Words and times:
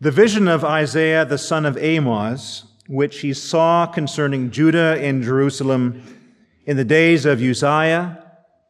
The 0.00 0.10
vision 0.12 0.46
of 0.46 0.64
Isaiah 0.64 1.24
the 1.24 1.38
son 1.38 1.66
of 1.66 1.76
Amoz, 1.76 2.64
which 2.86 3.18
he 3.20 3.32
saw 3.32 3.84
concerning 3.86 4.52
Judah 4.52 4.96
and 5.00 5.24
Jerusalem 5.24 6.02
in 6.64 6.76
the 6.76 6.84
days 6.84 7.26
of 7.26 7.42
Uzziah, 7.42 8.24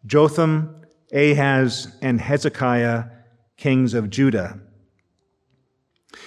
Jotham, 0.07 0.87
Ahaz, 1.13 1.95
and 2.01 2.19
Hezekiah, 2.19 3.05
kings 3.59 3.93
of 3.93 4.09
Judah. 4.09 4.59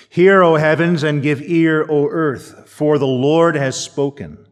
Hear, 0.07 0.43
O 0.43 0.55
heavens, 0.57 1.01
and 1.01 1.23
give 1.23 1.41
ear, 1.41 1.83
O 1.89 2.07
earth, 2.07 2.69
for 2.69 2.99
the 2.99 3.07
Lord 3.07 3.55
has 3.55 3.81
spoken. 3.81 4.45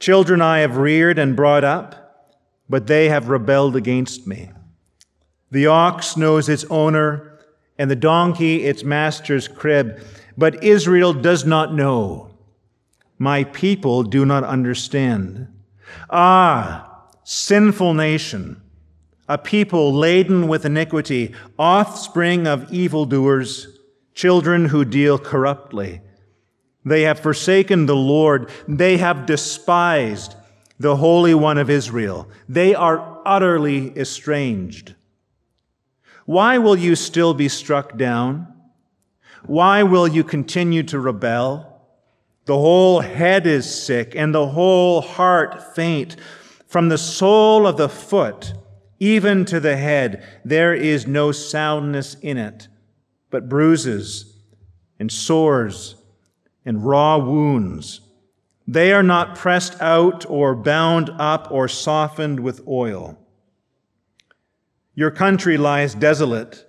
Children 0.00 0.42
I 0.42 0.58
have 0.60 0.76
reared 0.76 1.20
and 1.20 1.36
brought 1.36 1.62
up, 1.62 2.34
but 2.68 2.88
they 2.88 3.10
have 3.10 3.28
rebelled 3.28 3.76
against 3.76 4.26
me. 4.26 4.50
The 5.52 5.66
ox 5.66 6.16
knows 6.16 6.48
its 6.48 6.64
owner, 6.64 7.29
and 7.80 7.90
the 7.90 7.96
donkey 7.96 8.64
its 8.64 8.84
master's 8.84 9.48
crib, 9.48 9.98
but 10.36 10.62
Israel 10.62 11.14
does 11.14 11.46
not 11.46 11.72
know. 11.72 12.28
My 13.18 13.44
people 13.44 14.02
do 14.02 14.26
not 14.26 14.44
understand. 14.44 15.48
Ah, 16.10 17.06
sinful 17.24 17.94
nation, 17.94 18.60
a 19.30 19.38
people 19.38 19.94
laden 19.94 20.46
with 20.46 20.66
iniquity, 20.66 21.34
offspring 21.58 22.46
of 22.46 22.70
evildoers, 22.70 23.78
children 24.12 24.66
who 24.66 24.84
deal 24.84 25.18
corruptly. 25.18 26.02
They 26.84 27.02
have 27.04 27.18
forsaken 27.18 27.86
the 27.86 27.96
Lord. 27.96 28.50
They 28.68 28.98
have 28.98 29.24
despised 29.24 30.34
the 30.78 30.96
Holy 30.96 31.32
One 31.32 31.56
of 31.56 31.70
Israel. 31.70 32.28
They 32.46 32.74
are 32.74 33.22
utterly 33.24 33.96
estranged. 33.98 34.96
Why 36.30 36.58
will 36.58 36.76
you 36.76 36.94
still 36.94 37.34
be 37.34 37.48
struck 37.48 37.96
down? 37.96 38.46
Why 39.46 39.82
will 39.82 40.06
you 40.06 40.22
continue 40.22 40.84
to 40.84 41.00
rebel? 41.00 41.82
The 42.44 42.56
whole 42.56 43.00
head 43.00 43.48
is 43.48 43.68
sick 43.68 44.14
and 44.14 44.32
the 44.32 44.46
whole 44.46 45.00
heart 45.00 45.74
faint. 45.74 46.14
From 46.68 46.88
the 46.88 46.98
sole 46.98 47.66
of 47.66 47.76
the 47.78 47.88
foot 47.88 48.52
even 49.00 49.44
to 49.46 49.58
the 49.58 49.76
head, 49.76 50.24
there 50.44 50.72
is 50.72 51.04
no 51.04 51.32
soundness 51.32 52.14
in 52.22 52.38
it, 52.38 52.68
but 53.30 53.48
bruises 53.48 54.36
and 55.00 55.10
sores 55.10 55.96
and 56.64 56.86
raw 56.86 57.18
wounds. 57.18 58.02
They 58.68 58.92
are 58.92 59.02
not 59.02 59.34
pressed 59.34 59.82
out 59.82 60.24
or 60.30 60.54
bound 60.54 61.10
up 61.18 61.48
or 61.50 61.66
softened 61.66 62.38
with 62.38 62.64
oil. 62.68 63.19
Your 64.94 65.10
country 65.10 65.56
lies 65.56 65.94
desolate. 65.94 66.66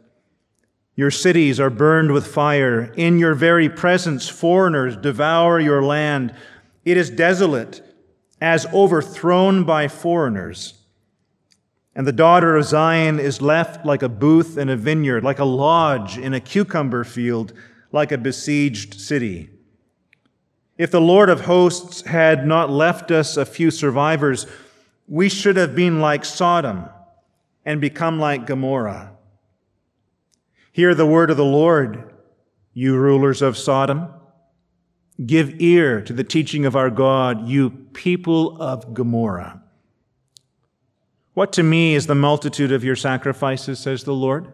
Your 0.96 1.12
cities 1.12 1.60
are 1.60 1.70
burned 1.70 2.12
with 2.12 2.28
fire. 2.28 2.94
In 2.96 3.18
your 3.18 3.34
very 3.34 3.70
presence, 3.70 4.30
foreigners 4.30 4.96
devour 4.96 5.60
your 5.60 5.84
land. 5.84 6.36
It 6.86 6.98
is 6.98 7.10
desolate, 7.10 7.82
as 8.40 8.66
overthrown 8.68 9.64
by 9.64 9.88
foreigners. 9.88 10.76
And 11.96 12.08
the 12.08 12.12
daughter 12.12 12.56
of 12.56 12.66
Zion 12.66 13.20
is 13.20 13.42
left 13.42 13.86
like 13.86 14.04
a 14.04 14.10
booth 14.10 14.58
in 14.58 14.70
a 14.70 14.78
vineyard, 14.78 15.24
like 15.24 15.40
a 15.40 15.46
lodge 15.46 16.18
in 16.18 16.34
a 16.34 16.40
cucumber 16.40 17.04
field, 17.04 17.54
like 17.92 18.12
a 18.12 18.18
besieged 18.18 19.00
city. 19.00 19.50
If 20.78 20.92
the 20.92 21.02
Lord 21.02 21.30
of 21.30 21.42
hosts 21.42 22.02
had 22.02 22.48
not 22.48 22.70
left 22.70 23.12
us 23.12 23.38
a 23.38 23.46
few 23.46 23.72
survivors, 23.72 24.48
we 25.08 25.30
should 25.30 25.58
have 25.58 25.76
been 25.76 26.00
like 26.00 26.24
Sodom 26.24 26.88
and 27.66 27.80
become 27.82 28.20
like 28.20 28.48
Gomorrah. 28.48 29.12
Hear 30.72 30.96
the 30.96 31.06
word 31.06 31.30
of 31.30 31.38
the 31.38 31.46
Lord, 31.46 32.14
you 32.74 32.98
rulers 32.98 33.42
of 33.42 33.58
Sodom. 33.58 34.08
Give 35.26 35.62
ear 35.62 36.02
to 36.02 36.14
the 36.14 36.24
teaching 36.24 36.66
of 36.66 36.76
our 36.76 36.90
God, 36.90 37.48
you 37.48 37.70
people 37.70 38.60
of 38.62 38.94
Gomorrah. 38.94 39.62
What 41.34 41.54
to 41.54 41.64
me 41.64 41.94
is 41.94 42.08
the 42.08 42.16
multitude 42.16 42.72
of 42.72 42.84
your 42.84 42.96
sacrifices, 42.96 43.80
says 43.80 44.04
the 44.04 44.14
Lord? 44.14 44.52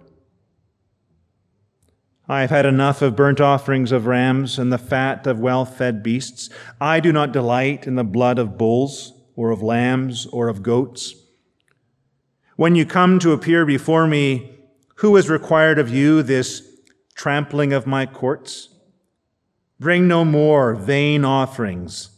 I 2.29 2.41
have 2.41 2.49
had 2.49 2.65
enough 2.65 3.01
of 3.01 3.15
burnt 3.15 3.39
offerings 3.39 3.91
of 3.91 4.05
rams 4.05 4.59
and 4.59 4.71
the 4.71 4.77
fat 4.77 5.25
of 5.25 5.39
well 5.39 5.63
fed 5.63 6.03
beasts. 6.03 6.49
I 6.81 6.99
do 6.99 7.13
not 7.13 7.31
delight 7.31 7.87
in 7.87 7.95
the 7.95 8.03
blood 8.03 8.37
of 8.37 8.57
bulls 8.57 9.13
or 9.35 9.51
of 9.51 9.61
lambs 9.61 10.25
or 10.27 10.49
of 10.49 10.61
goats. 10.61 11.15
When 12.57 12.73
you 12.73 12.87
come 12.87 13.19
to 13.19 13.33
appear 13.33 13.67
before 13.67 14.07
me, 14.07 14.49
who 14.95 15.15
has 15.15 15.29
required 15.29 15.77
of 15.77 15.91
you 15.91 16.23
this 16.23 16.67
trampling 17.13 17.71
of 17.71 17.85
my 17.85 18.07
courts? 18.07 18.69
Bring 19.79 20.07
no 20.07 20.25
more 20.25 20.73
vain 20.73 21.23
offerings. 21.23 22.09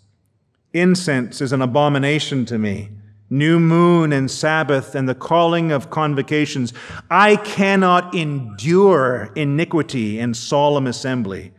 Incense 0.71 1.41
is 1.41 1.51
an 1.51 1.61
abomination 1.61 2.45
to 2.45 2.57
me. 2.57 2.89
New 3.29 3.59
moon 3.59 4.13
and 4.13 4.31
Sabbath 4.31 4.95
and 4.95 5.09
the 5.09 5.13
calling 5.13 5.73
of 5.73 5.89
convocations. 5.89 6.71
I 7.11 7.35
cannot 7.35 8.15
endure 8.15 9.33
iniquity 9.35 10.21
and 10.21 10.37
solemn 10.37 10.87
assembly. 10.87 11.51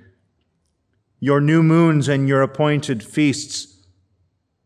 Your 1.19 1.43
new 1.43 1.63
moons 1.63 2.09
and 2.09 2.27
your 2.27 2.41
appointed 2.41 3.03
feasts, 3.03 3.85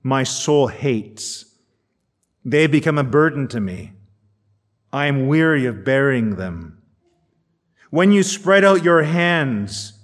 my 0.05 0.23
soul 0.23 0.69
hates. 0.69 1.47
They 2.45 2.69
become 2.69 2.97
a 2.97 3.03
burden 3.03 3.49
to 3.49 3.61
me. 3.61 3.94
I 4.95 5.07
am 5.07 5.27
weary 5.27 5.67
of 5.67 5.85
bearing 5.85 6.37
them. 6.37 6.81
When 7.91 8.13
you 8.13 8.23
spread 8.23 8.65
out 8.65 8.85
your 8.85 9.03
hands, 9.03 9.99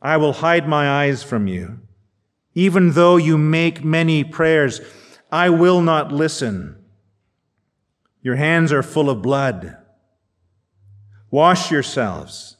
I 0.00 0.16
will 0.16 0.32
hide 0.32 0.66
my 0.66 1.04
eyes 1.04 1.22
from 1.22 1.46
you. 1.46 1.80
Even 2.54 2.92
though 2.92 3.18
you 3.18 3.36
make 3.36 3.84
many 3.84 4.24
prayers, 4.24 4.80
I 5.30 5.50
will 5.50 5.82
not 5.82 6.10
listen. 6.10 6.82
Your 8.22 8.36
hands 8.36 8.72
are 8.72 8.82
full 8.82 9.10
of 9.10 9.20
blood. 9.20 9.76
Wash 11.30 11.70
yourselves. 11.70 12.56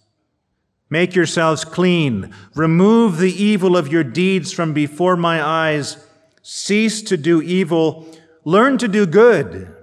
Make 0.90 1.14
yourselves 1.14 1.64
clean. 1.64 2.34
Remove 2.54 3.16
the 3.16 3.32
evil 3.32 3.74
of 3.74 3.88
your 3.88 4.04
deeds 4.04 4.52
from 4.52 4.74
before 4.74 5.16
my 5.16 5.42
eyes. 5.42 5.96
Cease 6.42 7.00
to 7.00 7.16
do 7.16 7.40
evil. 7.40 8.06
Learn 8.44 8.76
to 8.76 8.86
do 8.86 9.06
good. 9.06 9.73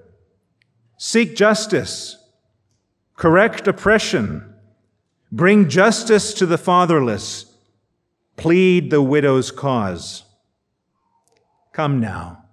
Seek 1.04 1.36
justice. 1.36 2.16
Correct 3.16 3.68
oppression. 3.68 4.54
Bring 5.32 5.68
justice 5.68 6.32
to 6.36 6.46
the 6.46 6.60
fatherless. 6.60 7.52
Plead 8.38 8.92
the 8.92 9.02
widow's 9.02 9.50
cause. 9.50 10.22
Come 11.74 12.00
now. 12.00 12.46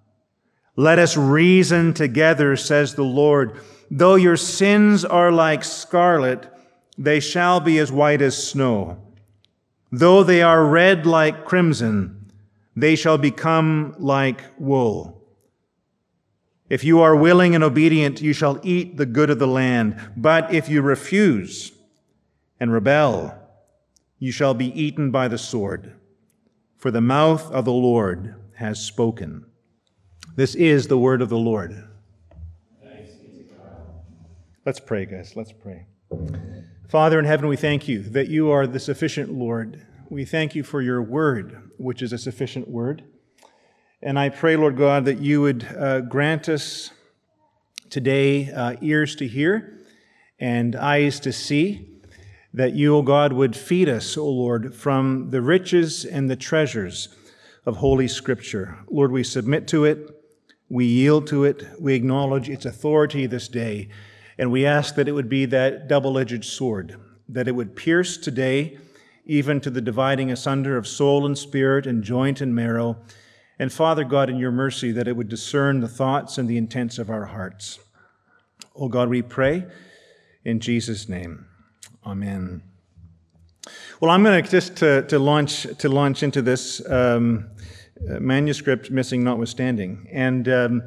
Let 0.77 0.99
us 0.99 1.15
reason 1.15 1.93
together, 1.93 2.57
says 2.57 2.95
the 2.95 3.05
Lord. 3.05 3.61
Though 3.91 4.15
your 4.15 4.39
sins 4.39 5.05
are 5.05 5.31
like 5.31 5.63
scarlet, 5.63 6.51
they 6.97 7.21
shall 7.21 7.61
be 7.61 7.79
as 7.79 7.93
white 7.93 8.23
as 8.23 8.43
snow. 8.43 8.97
Though 9.93 10.23
they 10.23 10.41
are 10.41 10.65
red 10.65 11.05
like 11.05 11.45
crimson, 11.45 12.33
they 12.75 12.97
shall 12.97 13.19
become 13.19 13.95
like 13.99 14.41
wool. 14.57 15.18
If 16.69 16.85
you 16.85 17.01
are 17.01 17.17
willing 17.17 17.55
and 17.55 17.65
obedient, 17.65 18.21
you 18.21 18.33
shall 18.33 18.61
eat 18.63 18.97
the 18.97 19.07
good 19.07 19.31
of 19.31 19.39
the 19.39 19.47
land. 19.47 19.99
But 20.17 20.53
if 20.53 20.69
you 20.69 20.83
refuse 20.83 21.73
and 22.61 22.73
rebel, 22.73 23.35
you 24.19 24.33
shall 24.33 24.55
be 24.55 24.67
eaten 24.81 25.11
by 25.11 25.29
the 25.29 25.39
sword. 25.39 25.95
For 26.77 26.91
the 26.91 27.01
mouth 27.01 27.51
of 27.51 27.65
the 27.65 27.73
Lord 27.73 28.35
has 28.57 28.85
spoken. 28.85 29.47
This 30.37 30.55
is 30.55 30.89
the 30.89 30.99
word 30.99 31.23
of 31.23 31.29
the 31.29 31.39
Lord. 31.39 31.85
Let's 34.67 34.81
pray, 34.81 35.07
guys. 35.07 35.35
Let's 35.35 35.53
pray. 35.53 35.87
Father 36.89 37.19
in 37.19 37.25
heaven, 37.25 37.49
we 37.49 37.57
thank 37.57 37.89
you 37.89 38.03
that 38.03 38.29
you 38.29 38.51
are 38.51 38.67
the 38.67 38.79
sufficient 38.79 39.33
Lord. 39.33 39.87
We 40.11 40.25
thank 40.25 40.55
you 40.55 40.63
for 40.63 40.83
your 40.83 41.03
word, 41.03 41.71
which 41.79 42.03
is 42.03 42.13
a 42.13 42.19
sufficient 42.19 42.69
word. 42.69 43.05
And 44.01 44.17
I 44.17 44.29
pray, 44.29 44.55
Lord 44.55 44.77
God, 44.77 45.07
that 45.07 45.19
you 45.19 45.41
would 45.41 45.65
uh, 45.65 46.03
grant 46.03 46.49
us 46.49 46.93
today 47.91 48.49
uh, 48.49 48.77
ears 48.81 49.17
to 49.17 49.27
hear 49.27 49.81
and 50.39 50.77
eyes 50.77 51.19
to 51.21 51.33
see, 51.33 51.89
that 52.55 52.75
you, 52.75 52.95
O 52.95 53.03
God, 53.03 53.33
would 53.33 53.57
feed 53.57 53.89
us, 53.89 54.17
O 54.17 54.25
Lord, 54.25 54.73
from 54.73 55.31
the 55.31 55.43
riches 55.43 56.05
and 56.05 56.31
the 56.31 56.37
treasures 56.37 57.09
of 57.67 57.79
Holy 57.79 58.07
Scripture. 58.07 58.79
Lord, 58.89 59.11
we 59.11 59.25
submit 59.25 59.67
to 59.69 59.85
it. 59.85 60.11
We 60.69 60.85
yield 60.85 61.27
to 61.29 61.43
it. 61.43 61.67
We 61.81 61.95
acknowledge 61.95 62.49
its 62.49 62.67
authority 62.67 63.27
this 63.27 63.49
day. 63.49 63.89
And 64.39 64.53
we 64.53 64.65
ask 64.65 64.95
that 64.95 65.09
it 65.09 65.13
would 65.13 65.29
be 65.29 65.45
that 65.47 65.89
double 65.89 66.19
edged 66.19 66.45
sword, 66.45 66.95
that 67.29 67.49
it 67.49 67.53
would 67.53 67.75
pierce 67.75 68.17
today 68.17 68.79
even 69.27 69.61
to 69.61 69.71
the 69.71 69.81
dividing 69.81 70.31
asunder 70.31 70.77
of 70.77 70.87
soul 70.87 71.27
and 71.27 71.37
spirit 71.37 71.85
and 71.85 72.05
joint 72.05 72.41
and 72.41 72.55
marrow. 72.55 72.97
And 73.59 73.73
Father 73.73 74.05
God, 74.05 74.31
in 74.31 74.37
your 74.39 74.53
mercy, 74.53 74.93
that 74.93 75.09
it 75.09 75.17
would 75.17 75.29
discern 75.29 75.81
the 75.81 75.89
thoughts 75.89 76.39
and 76.39 76.49
the 76.49 76.57
intents 76.57 76.99
of 76.99 77.11
our 77.11 77.27
hearts. 77.27 77.81
Oh 78.77 78.89
God, 78.89 79.09
we 79.09 79.23
pray 79.23 79.67
in 80.45 80.61
Jesus' 80.61 81.09
name. 81.09 81.47
Amen. 82.07 82.63
Well, 84.01 84.11
I'm 84.13 84.23
going 84.23 84.43
to 84.43 84.49
just 84.49 84.77
to, 84.77 85.03
to 85.09 85.19
launch 85.19 85.67
to 85.79 85.89
launch 85.89 86.23
into 86.23 86.41
this 86.41 86.89
um, 86.89 87.51
uh, 88.09 88.21
manuscript, 88.21 88.91
missing 88.91 89.25
notwithstanding. 89.25 90.09
And 90.13 90.49
um, 90.49 90.83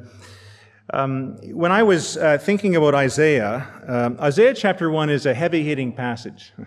um, 0.94 1.36
when 1.54 1.70
I 1.70 1.82
was 1.82 2.16
uh, 2.16 2.38
thinking 2.38 2.74
about 2.74 2.94
Isaiah, 2.94 3.68
um, 3.86 4.16
Isaiah 4.18 4.54
chapter 4.54 4.90
one 4.90 5.10
is 5.10 5.26
a 5.26 5.34
heavy-hitting 5.34 5.92
passage. 5.92 6.52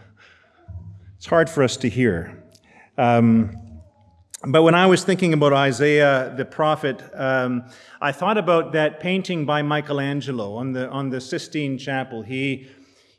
It's 1.17 1.29
hard 1.29 1.49
for 1.49 1.63
us 1.63 1.75
to 1.77 1.89
hear. 1.89 2.43
Um, 2.99 3.64
but 4.47 4.63
when 4.63 4.75
I 4.75 4.85
was 4.85 5.03
thinking 5.03 5.33
about 5.33 5.53
Isaiah 5.53 6.33
the 6.35 6.45
prophet, 6.45 7.01
um, 7.13 7.63
I 7.99 8.11
thought 8.11 8.37
about 8.37 8.73
that 8.73 8.99
painting 8.99 9.45
by 9.45 9.61
Michelangelo 9.61 10.55
on 10.55 10.73
the 10.73 10.89
on 10.89 11.09
the 11.09 11.19
Sistine 11.19 11.77
Chapel. 11.77 12.21
He 12.21 12.67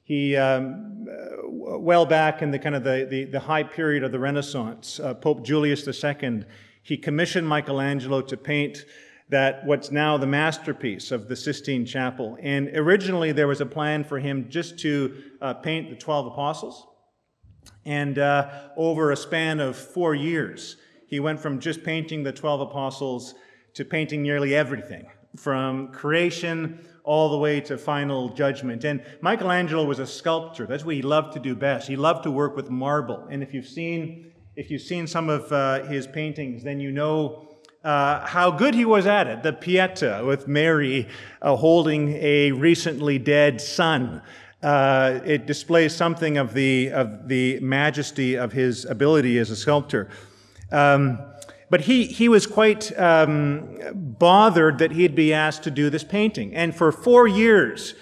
he 0.05 0.37
um, 0.37 1.06
uh, 1.11 1.78
well 1.78 2.06
back 2.06 2.43
in 2.43 2.50
the 2.52 2.58
kind 2.58 2.76
of 2.76 2.84
the, 2.84 3.06
the, 3.11 3.25
the 3.25 3.40
high 3.40 3.64
period 3.64 4.05
of 4.05 4.12
the 4.12 4.19
Renaissance, 4.19 5.00
uh, 5.00 5.14
Pope 5.14 5.44
Julius 5.44 5.87
II, 5.87 6.44
he 6.82 6.96
commissioned 6.96 7.49
Michelangelo 7.49 8.20
to 8.23 8.37
paint 8.37 8.84
that 9.28 9.67
what's 9.67 9.90
now 9.90 10.17
the 10.17 10.26
masterpiece 10.26 11.11
of 11.11 11.26
the 11.26 11.34
Sistine 11.34 11.84
Chapel. 11.84 12.38
And 12.40 12.69
originally 12.76 13.32
there 13.32 13.49
was 13.49 13.61
a 13.61 13.67
plan 13.67 14.05
for 14.05 14.20
him 14.20 14.46
just 14.49 14.78
to 14.81 15.23
uh, 15.40 15.55
paint 15.55 15.90
the 15.90 15.96
12 15.96 16.28
apostles. 16.28 16.87
And 17.84 18.20
uh, 18.20 18.69
over 18.76 19.11
a 19.11 19.17
span 19.17 19.58
of 19.58 19.76
four 19.76 20.14
years, 20.14 20.76
he 21.06 21.20
went 21.20 21.40
from 21.40 21.60
just 21.60 21.82
painting 21.82 22.22
the 22.22 22.32
12 22.32 22.62
apostles 22.62 23.34
to 23.74 23.84
painting 23.84 24.22
nearly 24.22 24.54
everything, 24.54 25.06
from 25.36 25.88
creation 25.92 26.80
all 27.04 27.30
the 27.30 27.38
way 27.38 27.60
to 27.60 27.78
final 27.78 28.28
judgment. 28.30 28.84
And 28.84 29.02
Michelangelo 29.20 29.84
was 29.84 30.00
a 30.00 30.06
sculptor. 30.06 30.66
That's 30.66 30.84
what 30.84 30.96
he 30.96 31.02
loved 31.02 31.34
to 31.34 31.40
do 31.40 31.54
best. 31.54 31.86
He 31.86 31.94
loved 31.94 32.24
to 32.24 32.30
work 32.30 32.56
with 32.56 32.68
marble. 32.68 33.26
And 33.30 33.42
if 33.42 33.54
you've 33.54 33.68
seen, 33.68 34.32
if 34.56 34.70
you've 34.70 34.82
seen 34.82 35.06
some 35.06 35.28
of 35.28 35.50
uh, 35.52 35.84
his 35.84 36.06
paintings, 36.06 36.64
then 36.64 36.80
you 36.80 36.90
know 36.90 37.46
uh, 37.84 38.26
how 38.26 38.50
good 38.50 38.74
he 38.74 38.84
was 38.84 39.06
at 39.06 39.28
it. 39.28 39.44
The 39.44 39.52
Pieta 39.52 40.24
with 40.26 40.48
Mary 40.48 41.06
uh, 41.40 41.54
holding 41.54 42.14
a 42.14 42.50
recently 42.50 43.18
dead 43.18 43.60
son. 43.60 44.20
Uh, 44.60 45.20
it 45.24 45.46
displays 45.46 45.94
something 45.94 46.38
of 46.38 46.54
the, 46.54 46.90
of 46.90 47.28
the 47.28 47.60
majesty 47.60 48.34
of 48.34 48.52
his 48.52 48.84
ability 48.84 49.38
as 49.38 49.50
a 49.50 49.56
sculptor. 49.56 50.08
Um, 50.76 51.19
but 51.70 51.81
he, 51.82 52.05
he 52.05 52.28
was 52.28 52.46
quite 52.46 52.96
um, 52.99 53.78
bothered 53.94 54.78
that 54.78 54.93
he'd 54.93 55.14
be 55.14 55.32
asked 55.32 55.62
to 55.64 55.70
do 55.70 55.90
this 55.90 56.05
painting. 56.05 56.55
And 56.55 56.76
for 56.76 56.93
four 56.93 57.26
years, 57.26 57.94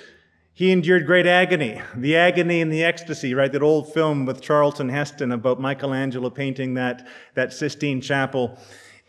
he 0.53 0.71
endured 0.71 1.07
great 1.07 1.27
agony, 1.27 1.81
the 1.97 2.17
agony 2.17 2.61
and 2.61 2.73
the 2.73 2.85
ecstasy, 2.85 3.33
right? 3.33 3.51
That 3.51 3.63
old 3.63 3.93
film 3.95 4.27
with 4.27 4.43
Charlton 4.43 4.89
Heston 4.89 5.33
about 5.33 5.61
Michelangelo 5.61 6.31
painting 6.31 6.75
that, 6.75 7.07
that 7.35 7.53
Sistine 7.53 8.01
Chapel. 8.01 8.59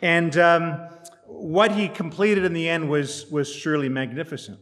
And 0.01 0.37
um, 0.37 0.87
what 1.25 1.71
he 1.71 1.87
completed 1.87 2.45
in 2.45 2.53
the 2.53 2.69
end 2.69 2.89
was, 2.89 3.25
was 3.31 3.51
surely 3.51 3.89
magnificent. 3.89 4.59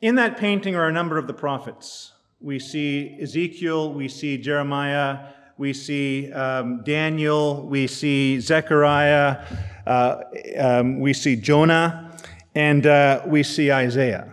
In 0.00 0.16
that 0.16 0.36
painting 0.36 0.76
are 0.76 0.88
a 0.88 0.92
number 0.92 1.16
of 1.16 1.26
the 1.26 1.34
prophets. 1.34 2.12
We 2.40 2.58
see 2.58 3.18
Ezekiel, 3.20 3.92
we 3.92 4.08
see 4.08 4.36
Jeremiah, 4.36 5.28
we 5.62 5.72
see 5.72 6.32
um, 6.32 6.82
Daniel, 6.82 7.64
we 7.68 7.86
see 7.86 8.40
Zechariah, 8.40 9.46
uh, 9.86 10.22
um, 10.58 10.98
we 10.98 11.12
see 11.12 11.36
Jonah, 11.36 12.18
and 12.56 12.84
uh, 12.84 13.22
we 13.26 13.44
see 13.44 13.70
Isaiah. 13.70 14.32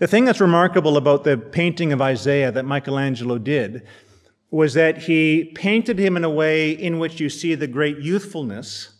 The 0.00 0.08
thing 0.08 0.24
that's 0.24 0.40
remarkable 0.40 0.96
about 0.96 1.22
the 1.22 1.38
painting 1.38 1.92
of 1.92 2.02
Isaiah 2.02 2.50
that 2.50 2.64
Michelangelo 2.64 3.38
did 3.38 3.86
was 4.50 4.74
that 4.74 4.98
he 4.98 5.52
painted 5.54 5.96
him 5.96 6.16
in 6.16 6.24
a 6.24 6.30
way 6.30 6.72
in 6.72 6.98
which 6.98 7.20
you 7.20 7.30
see 7.30 7.54
the 7.54 7.68
great 7.68 7.98
youthfulness 7.98 8.94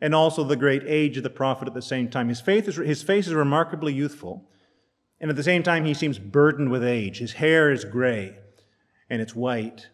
and 0.00 0.14
also 0.14 0.44
the 0.44 0.54
great 0.54 0.84
age 0.86 1.16
of 1.16 1.24
the 1.24 1.28
prophet 1.28 1.66
at 1.66 1.74
the 1.74 1.82
same 1.82 2.08
time. 2.08 2.28
His, 2.28 2.40
faith 2.40 2.68
is, 2.68 2.76
his 2.76 3.02
face 3.02 3.26
is 3.26 3.34
remarkably 3.34 3.94
youthful, 3.94 4.48
and 5.20 5.28
at 5.28 5.34
the 5.34 5.42
same 5.42 5.64
time, 5.64 5.84
he 5.84 5.92
seems 5.92 6.20
burdened 6.20 6.70
with 6.70 6.84
age. 6.84 7.18
His 7.18 7.32
hair 7.32 7.72
is 7.72 7.84
gray 7.84 8.36
and 9.10 9.20
it's 9.20 9.34
white. 9.34 9.88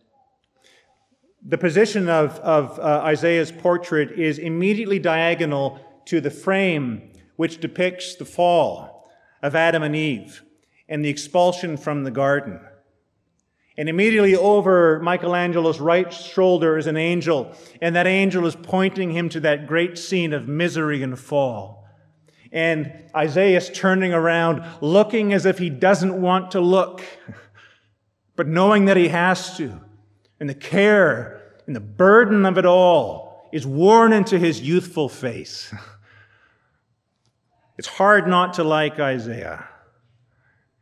The 1.46 1.58
position 1.58 2.08
of, 2.08 2.38
of 2.40 2.78
uh, 2.78 3.02
Isaiah's 3.04 3.52
portrait 3.52 4.12
is 4.12 4.38
immediately 4.38 4.98
diagonal 4.98 5.78
to 6.06 6.20
the 6.20 6.30
frame 6.30 7.12
which 7.36 7.60
depicts 7.60 8.14
the 8.14 8.24
fall 8.24 9.10
of 9.42 9.54
Adam 9.54 9.82
and 9.82 9.94
Eve 9.94 10.42
and 10.88 11.04
the 11.04 11.08
expulsion 11.08 11.76
from 11.76 12.04
the 12.04 12.10
garden. 12.10 12.60
And 13.76 13.88
immediately 13.88 14.36
over 14.36 15.00
Michelangelo's 15.00 15.80
right 15.80 16.12
shoulder 16.12 16.78
is 16.78 16.86
an 16.86 16.96
angel, 16.96 17.52
and 17.80 17.96
that 17.96 18.06
angel 18.06 18.46
is 18.46 18.54
pointing 18.54 19.10
him 19.10 19.28
to 19.30 19.40
that 19.40 19.66
great 19.66 19.98
scene 19.98 20.32
of 20.32 20.46
misery 20.46 21.02
and 21.02 21.18
fall. 21.18 21.84
And 22.52 22.92
Isaiah 23.16 23.56
is 23.56 23.68
turning 23.70 24.14
around, 24.14 24.64
looking 24.80 25.32
as 25.32 25.44
if 25.44 25.58
he 25.58 25.70
doesn't 25.70 26.20
want 26.20 26.52
to 26.52 26.60
look. 26.60 27.02
but 28.36 28.46
knowing 28.46 28.86
that 28.86 28.96
he 28.96 29.08
has 29.08 29.56
to, 29.56 29.80
and 30.40 30.48
the 30.48 30.54
care 30.54 31.52
and 31.66 31.74
the 31.74 31.80
burden 31.80 32.44
of 32.44 32.58
it 32.58 32.66
all 32.66 33.48
is 33.52 33.66
worn 33.66 34.12
into 34.12 34.38
his 34.38 34.60
youthful 34.60 35.08
face. 35.08 35.72
It's 37.76 37.88
hard 37.88 38.28
not 38.28 38.54
to 38.54 38.62
like 38.64 39.00
Isaiah. 39.00 39.66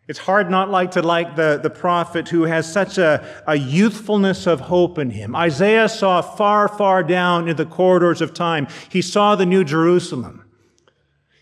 It's 0.09 0.19
hard 0.19 0.51
not 0.51 0.69
like 0.69 0.91
to 0.93 1.03
like 1.03 1.37
the, 1.37 1.59
the 1.63 1.71
prophet 1.71 2.29
who 2.29 2.43
has 2.43 2.71
such 2.71 2.99
a, 2.99 3.43
a 3.47 3.57
youthfulness 3.57 4.47
of 4.47 4.61
hope 4.61 4.99
in 4.99 5.11
him. 5.11 5.35
Isaiah 5.35 5.89
saw 5.89 6.21
far, 6.21 6.69
far 6.69 7.03
down 7.03 7.49
in 7.49 7.57
the 7.57 7.65
corridors 7.65 8.21
of 8.21 8.35
time. 8.35 8.67
He 8.91 9.01
saw 9.01 9.37
the 9.37 9.47
New 9.47 9.65
Jerusalem. 9.65 10.42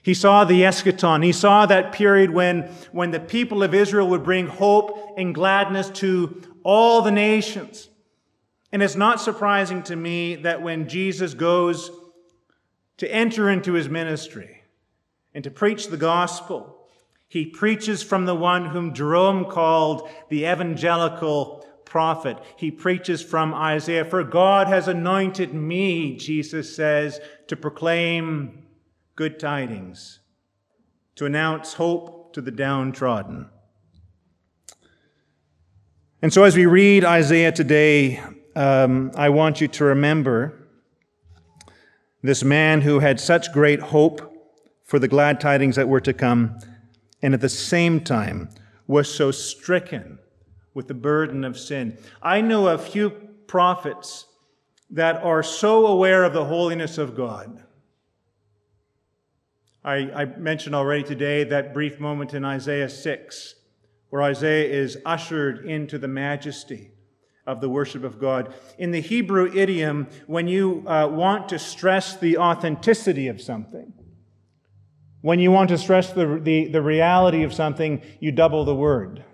He 0.02 0.14
saw 0.14 0.44
the 0.44 0.62
eschaton. 0.62 1.24
He 1.24 1.32
saw 1.32 1.66
that 1.66 1.92
period 1.92 2.30
when, 2.30 2.62
when 2.92 3.10
the 3.10 3.20
people 3.20 3.62
of 3.62 3.74
Israel 3.74 4.08
would 4.08 4.24
bring 4.24 4.46
hope 4.46 5.14
and 5.16 5.34
gladness 5.34 5.90
to 5.90 6.42
all 6.62 7.02
the 7.02 7.10
nations. 7.10 7.88
And 8.72 8.82
it's 8.82 8.96
not 8.96 9.20
surprising 9.20 9.82
to 9.84 9.96
me 9.96 10.36
that 10.36 10.62
when 10.62 10.88
Jesus 10.88 11.34
goes 11.34 11.90
to 12.98 13.12
enter 13.12 13.50
into 13.50 13.72
his 13.72 13.88
ministry 13.88 14.62
and 15.34 15.44
to 15.44 15.50
preach 15.50 15.88
the 15.88 15.96
gospel, 15.96 16.88
he 17.28 17.46
preaches 17.46 18.02
from 18.02 18.26
the 18.26 18.34
one 18.34 18.66
whom 18.66 18.94
Jerome 18.94 19.44
called 19.44 20.08
the 20.30 20.46
evangelical 20.46 21.66
prophet. 21.84 22.38
He 22.56 22.70
preaches 22.70 23.22
from 23.22 23.52
Isaiah. 23.52 24.04
For 24.04 24.24
God 24.24 24.68
has 24.68 24.88
anointed 24.88 25.52
me, 25.52 26.16
Jesus 26.16 26.74
says, 26.74 27.20
to 27.48 27.56
proclaim 27.56 28.64
good 29.16 29.38
tidings, 29.38 30.20
to 31.16 31.26
announce 31.26 31.74
hope 31.74 32.32
to 32.32 32.40
the 32.40 32.50
downtrodden. 32.50 33.48
And 36.22 36.32
so, 36.32 36.44
as 36.44 36.56
we 36.56 36.66
read 36.66 37.04
Isaiah 37.04 37.52
today, 37.52 38.22
um, 38.54 39.10
I 39.16 39.28
want 39.30 39.60
you 39.60 39.68
to 39.68 39.84
remember 39.84 40.68
this 42.22 42.44
man 42.44 42.82
who 42.82 42.98
had 42.98 43.18
such 43.18 43.52
great 43.52 43.80
hope 43.80 44.30
for 44.84 44.98
the 44.98 45.08
glad 45.08 45.40
tidings 45.40 45.76
that 45.76 45.88
were 45.88 46.00
to 46.00 46.12
come, 46.12 46.58
and 47.22 47.32
at 47.32 47.40
the 47.40 47.48
same 47.48 48.00
time 48.00 48.50
was 48.86 49.12
so 49.12 49.30
stricken 49.30 50.18
with 50.74 50.88
the 50.88 50.94
burden 50.94 51.44
of 51.44 51.58
sin. 51.58 51.96
I 52.22 52.40
know 52.40 52.68
a 52.68 52.78
few 52.78 53.10
prophets 53.46 54.26
that 54.90 55.22
are 55.22 55.42
so 55.42 55.86
aware 55.86 56.24
of 56.24 56.32
the 56.32 56.44
holiness 56.44 56.98
of 56.98 57.16
God 57.16 57.62
I, 59.82 59.96
I, 60.10 60.24
mentioned 60.26 60.74
already 60.74 61.02
today 61.02 61.44
that 61.44 61.72
brief 61.72 61.98
moment 61.98 62.34
in 62.34 62.44
Isaiah 62.44 62.90
6, 62.90 63.54
where 64.10 64.22
Isaiah 64.22 64.68
is 64.68 64.98
ushered 65.06 65.64
into 65.64 65.98
the 65.98 66.08
majesty 66.08 66.90
of 67.46 67.62
the 67.62 67.68
worship 67.68 68.04
of 68.04 68.18
God. 68.18 68.52
In 68.76 68.90
the 68.90 69.00
Hebrew 69.00 69.50
idiom, 69.54 70.08
when 70.26 70.48
you 70.48 70.86
uh, 70.86 71.08
want 71.08 71.48
to 71.48 71.58
stress 71.58 72.16
the 72.16 72.36
authenticity 72.36 73.28
of 73.28 73.40
something, 73.40 73.94
when 75.22 75.38
you 75.38 75.50
want 75.50 75.70
to 75.70 75.78
stress 75.78 76.12
the, 76.12 76.38
the, 76.42 76.68
the 76.68 76.82
reality 76.82 77.42
of 77.42 77.54
something, 77.54 78.02
you 78.20 78.32
double 78.32 78.66
the 78.66 78.74
word. 78.74 79.24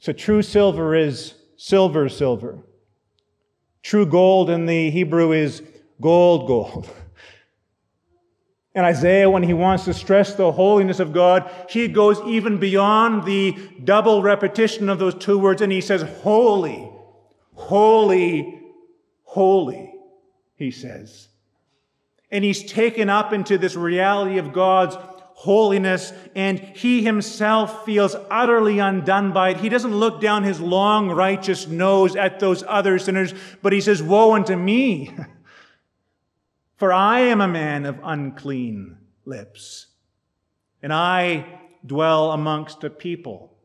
So 0.00 0.12
true 0.12 0.42
silver 0.42 0.94
is 0.94 1.34
silver, 1.56 2.08
silver. 2.08 2.64
True 3.82 4.06
gold 4.06 4.50
in 4.50 4.66
the 4.66 4.90
Hebrew 4.90 5.32
is 5.32 5.62
gold, 6.00 6.48
gold. 6.48 6.90
And 8.78 8.86
Isaiah, 8.86 9.28
when 9.28 9.42
he 9.42 9.54
wants 9.54 9.86
to 9.86 9.92
stress 9.92 10.34
the 10.34 10.52
holiness 10.52 11.00
of 11.00 11.12
God, 11.12 11.50
he 11.68 11.88
goes 11.88 12.20
even 12.20 12.58
beyond 12.58 13.24
the 13.24 13.58
double 13.82 14.22
repetition 14.22 14.88
of 14.88 15.00
those 15.00 15.16
two 15.16 15.36
words 15.36 15.62
and 15.62 15.72
he 15.72 15.80
says, 15.80 16.02
Holy, 16.22 16.88
holy, 17.54 18.62
holy, 19.24 19.92
he 20.54 20.70
says. 20.70 21.26
And 22.30 22.44
he's 22.44 22.70
taken 22.70 23.10
up 23.10 23.32
into 23.32 23.58
this 23.58 23.74
reality 23.74 24.38
of 24.38 24.52
God's 24.52 24.94
holiness, 25.34 26.12
and 26.36 26.60
he 26.60 27.02
himself 27.02 27.84
feels 27.84 28.14
utterly 28.30 28.78
undone 28.78 29.32
by 29.32 29.50
it. 29.50 29.56
He 29.56 29.68
doesn't 29.68 29.96
look 29.96 30.20
down 30.20 30.44
his 30.44 30.60
long, 30.60 31.10
righteous 31.10 31.66
nose 31.66 32.14
at 32.14 32.38
those 32.38 32.62
other 32.68 33.00
sinners, 33.00 33.34
but 33.60 33.72
he 33.72 33.80
says, 33.80 34.04
Woe 34.04 34.34
unto 34.34 34.54
me! 34.54 35.10
For 36.78 36.92
I 36.92 37.20
am 37.20 37.40
a 37.40 37.48
man 37.48 37.86
of 37.86 37.98
unclean 38.04 38.98
lips, 39.24 39.88
and 40.80 40.92
I 40.92 41.60
dwell 41.84 42.30
amongst 42.30 42.84
a 42.84 42.90
people 42.90 43.58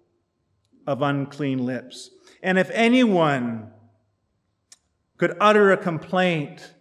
of 0.88 1.04
unclean 1.04 1.64
lips. 1.64 2.10
And 2.42 2.58
if 2.58 2.72
anyone 2.72 3.70
could 5.18 5.38
utter 5.40 5.72
a 5.72 5.78
complaint 5.78 6.74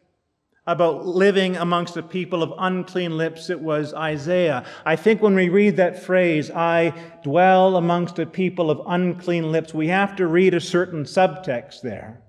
about 0.66 1.04
living 1.04 1.56
amongst 1.56 1.98
a 1.98 2.02
people 2.02 2.42
of 2.42 2.54
unclean 2.58 3.18
lips, 3.18 3.50
it 3.50 3.60
was 3.60 3.92
Isaiah. 3.92 4.64
I 4.86 4.96
think 4.96 5.20
when 5.20 5.34
we 5.34 5.50
read 5.50 5.76
that 5.76 6.02
phrase, 6.02 6.50
I 6.50 6.94
dwell 7.22 7.76
amongst 7.76 8.18
a 8.18 8.24
people 8.24 8.70
of 8.70 8.80
unclean 8.86 9.52
lips, 9.52 9.74
we 9.74 9.88
have 9.88 10.16
to 10.16 10.26
read 10.26 10.54
a 10.54 10.60
certain 10.60 11.04
subtext 11.04 11.82
there. 11.82 12.22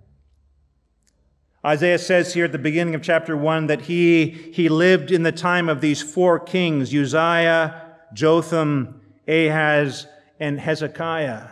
Isaiah 1.65 1.97
says 1.97 2.33
here 2.33 2.45
at 2.45 2.51
the 2.51 2.57
beginning 2.57 2.93
of 2.93 3.01
chapter 3.01 3.37
1 3.37 3.67
that 3.67 3.81
he, 3.81 4.29
he 4.53 4.67
lived 4.67 5.11
in 5.11 5.23
the 5.23 5.31
time 5.31 5.69
of 5.69 5.79
these 5.79 6.01
four 6.01 6.37
kings 6.37 6.93
Uzziah, 6.93 7.95
Jotham, 8.13 8.99
Ahaz, 9.27 10.07
and 10.41 10.59
Hezekiah. 10.59 11.47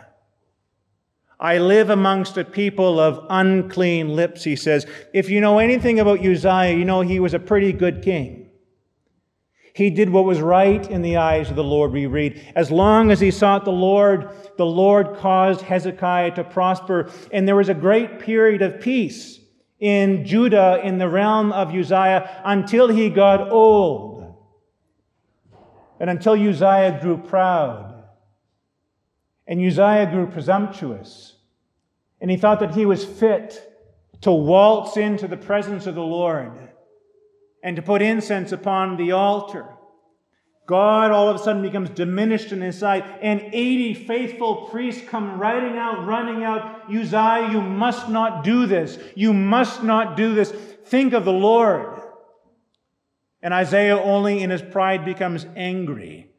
I 1.40 1.58
live 1.58 1.88
amongst 1.88 2.36
a 2.36 2.44
people 2.44 3.00
of 3.00 3.24
unclean 3.30 4.14
lips, 4.14 4.44
he 4.44 4.54
says. 4.54 4.86
If 5.14 5.30
you 5.30 5.40
know 5.40 5.58
anything 5.58 5.98
about 5.98 6.24
Uzziah, 6.24 6.76
you 6.76 6.84
know 6.84 7.00
he 7.00 7.18
was 7.18 7.32
a 7.32 7.38
pretty 7.38 7.72
good 7.72 8.02
king. 8.02 8.50
He 9.74 9.88
did 9.88 10.10
what 10.10 10.26
was 10.26 10.42
right 10.42 10.88
in 10.90 11.00
the 11.00 11.16
eyes 11.16 11.48
of 11.48 11.56
the 11.56 11.64
Lord, 11.64 11.90
we 11.90 12.04
read. 12.04 12.52
As 12.54 12.70
long 12.70 13.10
as 13.10 13.18
he 13.18 13.30
sought 13.30 13.64
the 13.64 13.72
Lord, 13.72 14.28
the 14.58 14.66
Lord 14.66 15.16
caused 15.16 15.62
Hezekiah 15.62 16.32
to 16.32 16.44
prosper, 16.44 17.10
and 17.32 17.48
there 17.48 17.56
was 17.56 17.70
a 17.70 17.74
great 17.74 18.18
period 18.18 18.60
of 18.60 18.78
peace 18.78 19.40
in 19.82 20.24
Judah 20.24 20.80
in 20.84 20.98
the 20.98 21.08
realm 21.08 21.50
of 21.50 21.74
Uzziah 21.74 22.40
until 22.44 22.86
he 22.86 23.10
got 23.10 23.50
old. 23.50 24.32
And 25.98 26.08
until 26.08 26.34
Uzziah 26.34 27.00
grew 27.02 27.18
proud. 27.18 28.04
And 29.44 29.60
Uzziah 29.60 30.08
grew 30.08 30.28
presumptuous. 30.28 31.34
And 32.20 32.30
he 32.30 32.36
thought 32.36 32.60
that 32.60 32.76
he 32.76 32.86
was 32.86 33.04
fit 33.04 33.60
to 34.20 34.30
waltz 34.30 34.96
into 34.96 35.26
the 35.26 35.36
presence 35.36 35.86
of 35.86 35.96
the 35.96 36.00
Lord 36.00 36.52
and 37.64 37.74
to 37.74 37.82
put 37.82 38.02
incense 38.02 38.52
upon 38.52 38.96
the 38.96 39.10
altar. 39.10 39.66
God 40.66 41.10
all 41.10 41.28
of 41.28 41.36
a 41.36 41.38
sudden 41.38 41.62
becomes 41.62 41.90
diminished 41.90 42.52
in 42.52 42.60
his 42.60 42.78
sight, 42.78 43.04
and 43.20 43.40
80 43.52 43.94
faithful 43.94 44.68
priests 44.70 45.02
come 45.08 45.38
riding 45.38 45.76
out, 45.76 46.06
running 46.06 46.44
out. 46.44 46.88
Uzziah, 46.88 47.50
you 47.50 47.60
must 47.60 48.08
not 48.08 48.44
do 48.44 48.66
this. 48.66 48.98
You 49.14 49.32
must 49.32 49.82
not 49.82 50.16
do 50.16 50.34
this. 50.34 50.52
Think 50.84 51.12
of 51.12 51.24
the 51.24 51.32
Lord. 51.32 52.00
And 53.42 53.52
Isaiah 53.52 53.98
only 53.98 54.40
in 54.40 54.50
his 54.50 54.62
pride 54.62 55.04
becomes 55.04 55.46
angry 55.56 56.32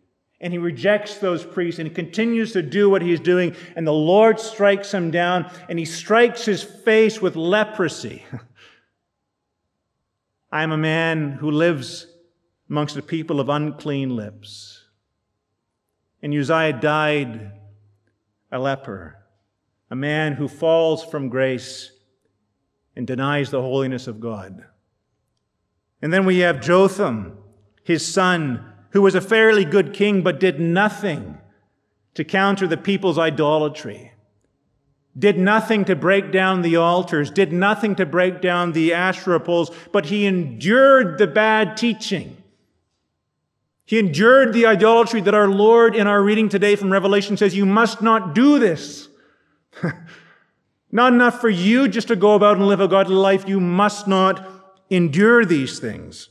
and 0.43 0.51
he 0.51 0.59
rejects 0.59 1.19
those 1.19 1.45
priests 1.45 1.79
and 1.79 1.87
he 1.87 1.93
continues 1.93 2.51
to 2.51 2.61
do 2.61 2.89
what 2.89 3.01
he's 3.01 3.21
doing. 3.21 3.55
And 3.77 3.87
the 3.87 3.93
Lord 3.93 4.41
strikes 4.41 4.93
him 4.93 5.09
down 5.09 5.49
and 5.69 5.79
he 5.79 5.85
strikes 5.85 6.43
his 6.43 6.61
face 6.61 7.21
with 7.21 7.37
leprosy. 7.37 8.25
I 10.51 10.63
am 10.63 10.73
a 10.73 10.77
man 10.77 11.31
who 11.31 11.49
lives 11.49 12.07
amongst 12.73 12.97
a 12.97 13.03
people 13.03 13.39
of 13.39 13.49
unclean 13.49 14.15
lips. 14.15 14.85
And 16.23 16.33
Uzziah 16.33 16.73
died 16.73 17.51
a 18.51 18.57
leper, 18.57 19.15
a 19.91 19.95
man 19.95 20.33
who 20.33 20.47
falls 20.47 21.05
from 21.05 21.29
grace 21.29 21.91
and 22.95 23.05
denies 23.05 23.51
the 23.51 23.61
holiness 23.61 24.07
of 24.07 24.19
God. 24.19 24.65
And 26.01 26.11
then 26.11 26.25
we 26.25 26.39
have 26.39 26.61
Jotham, 26.61 27.37
his 27.83 28.11
son, 28.11 28.73
who 28.89 29.03
was 29.03 29.13
a 29.13 29.21
fairly 29.21 29.65
good 29.65 29.93
king 29.93 30.23
but 30.23 30.39
did 30.39 30.59
nothing 30.59 31.37
to 32.15 32.23
counter 32.23 32.65
the 32.65 32.75
people's 32.75 33.19
idolatry, 33.19 34.13
did 35.15 35.37
nothing 35.37 35.85
to 35.85 35.95
break 35.95 36.31
down 36.31 36.63
the 36.63 36.77
altars, 36.77 37.29
did 37.29 37.53
nothing 37.53 37.93
to 37.97 38.05
break 38.07 38.41
down 38.41 38.71
the 38.71 38.95
Asherah 38.95 39.39
poles, 39.39 39.69
but 39.91 40.07
he 40.07 40.25
endured 40.25 41.19
the 41.19 41.27
bad 41.27 41.77
teaching. 41.77 42.37
He 43.93 43.99
endured 43.99 44.53
the 44.53 44.65
idolatry 44.65 45.21
that 45.21 45.35
our 45.35 45.47
Lord 45.47 45.95
in 45.95 46.07
our 46.07 46.23
reading 46.23 46.49
today 46.49 46.75
from 46.75 46.91
Revelation 46.91 47.37
says, 47.37 47.55
You 47.55 47.67
must 47.67 48.01
not 48.01 48.33
do 48.33 48.57
this. 48.57 49.07
not 50.91 51.13
enough 51.13 51.39
for 51.39 51.47
you 51.47 51.87
just 51.87 52.07
to 52.07 52.15
go 52.15 52.33
about 52.33 52.57
and 52.57 52.65
live 52.65 52.79
a 52.79 52.87
godly 52.87 53.13
life. 53.13 53.47
You 53.47 53.59
must 53.59 54.07
not 54.07 54.49
endure 54.89 55.45
these 55.45 55.77
things. 55.77 56.29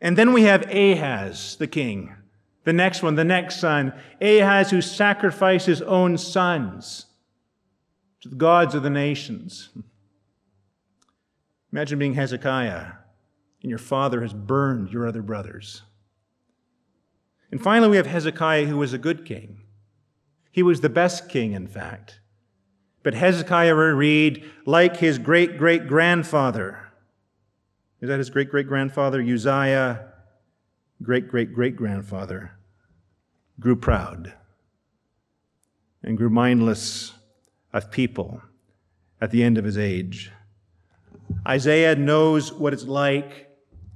And 0.00 0.16
then 0.16 0.32
we 0.32 0.44
have 0.44 0.72
Ahaz, 0.72 1.56
the 1.56 1.66
king. 1.66 2.14
The 2.62 2.72
next 2.72 3.02
one, 3.02 3.16
the 3.16 3.24
next 3.24 3.58
son. 3.58 3.92
Ahaz, 4.20 4.70
who 4.70 4.80
sacrificed 4.80 5.66
his 5.66 5.82
own 5.82 6.16
sons 6.18 7.06
to 8.20 8.28
the 8.28 8.36
gods 8.36 8.76
of 8.76 8.84
the 8.84 8.90
nations. 8.90 9.70
Imagine 11.72 11.98
being 11.98 12.14
Hezekiah 12.14 12.92
and 13.60 13.70
your 13.70 13.78
father 13.80 14.22
has 14.22 14.32
burned 14.32 14.92
your 14.92 15.08
other 15.08 15.20
brothers. 15.20 15.82
And 17.50 17.60
finally, 17.60 17.90
we 17.90 17.96
have 17.96 18.06
Hezekiah, 18.06 18.66
who 18.66 18.76
was 18.76 18.92
a 18.92 18.98
good 18.98 19.24
king. 19.24 19.62
He 20.52 20.62
was 20.62 20.80
the 20.80 20.88
best 20.88 21.28
king, 21.28 21.52
in 21.52 21.66
fact. 21.66 22.20
But 23.02 23.14
Hezekiah, 23.14 23.74
we 23.74 23.82
read, 23.82 24.44
like 24.66 24.98
his 24.98 25.18
great 25.18 25.56
great 25.56 25.86
grandfather, 25.86 26.92
is 28.00 28.08
that 28.08 28.18
his 28.18 28.30
great 28.30 28.50
great 28.50 28.66
grandfather? 28.66 29.20
Uzziah, 29.22 30.12
great 31.02 31.28
great 31.28 31.52
great 31.54 31.76
grandfather, 31.76 32.52
grew 33.58 33.76
proud 33.76 34.34
and 36.02 36.16
grew 36.16 36.30
mindless 36.30 37.12
of 37.72 37.90
people 37.90 38.42
at 39.20 39.30
the 39.30 39.42
end 39.42 39.58
of 39.58 39.64
his 39.64 39.78
age. 39.78 40.30
Isaiah 41.46 41.94
knows 41.94 42.52
what 42.52 42.72
it's 42.72 42.84
like 42.84 43.48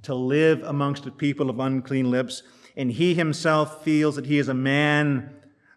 to 0.03 0.15
live 0.15 0.63
amongst 0.63 1.07
a 1.07 1.11
people 1.11 1.51
of 1.51 1.59
unclean 1.61 2.11
lips, 2.11 2.43
and 2.77 2.93
he 2.93 3.15
himself 3.15 3.85
feels 3.85 4.17
that 4.17 4.27
he 4.27 4.39
is 4.39 4.49
a 4.49 4.55
man 4.55 5.31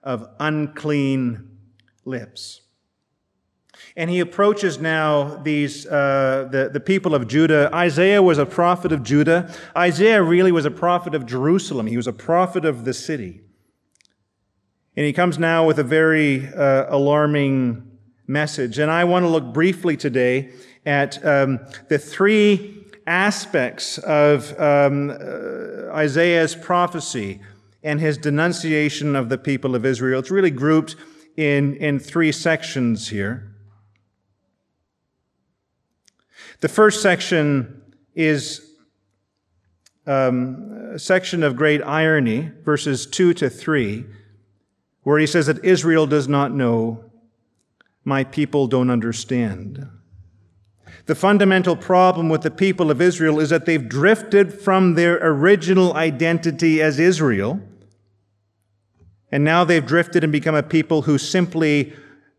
of 0.04 0.28
unclean 0.40 1.58
lips. 2.06 2.62
And 3.96 4.10
he 4.10 4.20
approaches 4.20 4.80
now 4.80 5.38
these, 5.38 5.86
uh, 5.86 6.48
the, 6.52 6.70
the 6.72 6.80
people 6.80 7.16
of 7.16 7.28
Judah. 7.28 7.70
Isaiah 7.74 8.22
was 8.22 8.38
a 8.38 8.46
prophet 8.46 8.92
of 8.92 9.04
Judah. 9.04 9.54
Isaiah 9.76 10.22
really 10.22 10.52
was 10.52 10.66
a 10.66 10.72
prophet 10.72 11.16
of 11.16 11.26
Jerusalem. 11.26 11.88
He 11.88 11.98
was 11.98 12.08
a 12.08 12.14
prophet 12.14 12.64
of 12.64 12.86
the 12.86 12.94
city. 12.94 13.42
And 14.96 15.06
he 15.06 15.14
comes 15.14 15.38
now 15.38 15.66
with 15.66 15.80
a 15.80 15.84
very 15.84 16.48
uh, 16.48 16.86
alarming 16.90 17.98
message. 18.28 18.80
And 18.80 18.90
I 18.92 19.04
want 19.04 19.24
to 19.24 19.30
look 19.30 19.54
briefly 19.54 19.98
today 19.98 20.52
at 20.86 21.24
um, 21.26 21.60
the 21.88 22.00
three 22.00 22.86
aspects 23.06 23.98
of 24.00 24.60
um, 24.60 25.10
uh, 25.10 25.16
Isaiah's 25.92 26.56
prophecy 26.56 27.40
and 27.84 28.00
his 28.00 28.18
denunciation 28.18 29.16
of 29.16 29.30
the 29.30 29.38
people 29.38 29.76
of 29.76 29.86
Israel. 29.86 30.20
It's 30.20 30.32
really 30.32 30.52
grouped 30.52 30.96
in, 31.36 31.76
in 31.76 32.00
three 32.00 32.32
sections 32.32 33.10
here. 33.10 33.52
The 36.60 36.68
first 36.68 37.02
section 37.02 37.82
is 38.16 38.68
um, 40.08 40.92
a 40.94 41.00
section 41.00 41.44
of 41.44 41.56
great 41.56 41.84
irony, 41.84 42.52
verses 42.64 43.06
2 43.06 43.34
to 43.36 43.50
3, 43.50 44.06
where 45.04 45.20
he 45.20 45.28
says 45.28 45.46
that 45.46 45.64
Israel 45.64 46.08
does 46.08 46.28
not 46.28 46.52
know, 46.52 47.04
my 48.04 48.24
people 48.24 48.68
don't 48.68 48.90
understand. 48.90 49.88
The 51.06 51.16
fundamental 51.16 51.76
problem 51.76 52.28
with 52.28 52.42
the 52.42 52.52
people 52.52 52.92
of 52.92 53.02
Israel 53.02 53.40
is 53.40 53.50
that 53.50 53.66
they've 53.66 53.88
drifted 53.88 54.54
from 54.54 54.96
their 54.96 55.18
original 55.22 55.94
identity 55.94 56.82
as 56.82 57.00
Israel, 57.00 57.62
and 59.32 59.44
now 59.44 59.64
they've 59.64 59.86
drifted 59.86 60.24
and 60.24 60.32
become 60.32 60.56
a 60.56 60.64
people 60.64 61.04
who 61.04 61.18
simply 61.18 61.94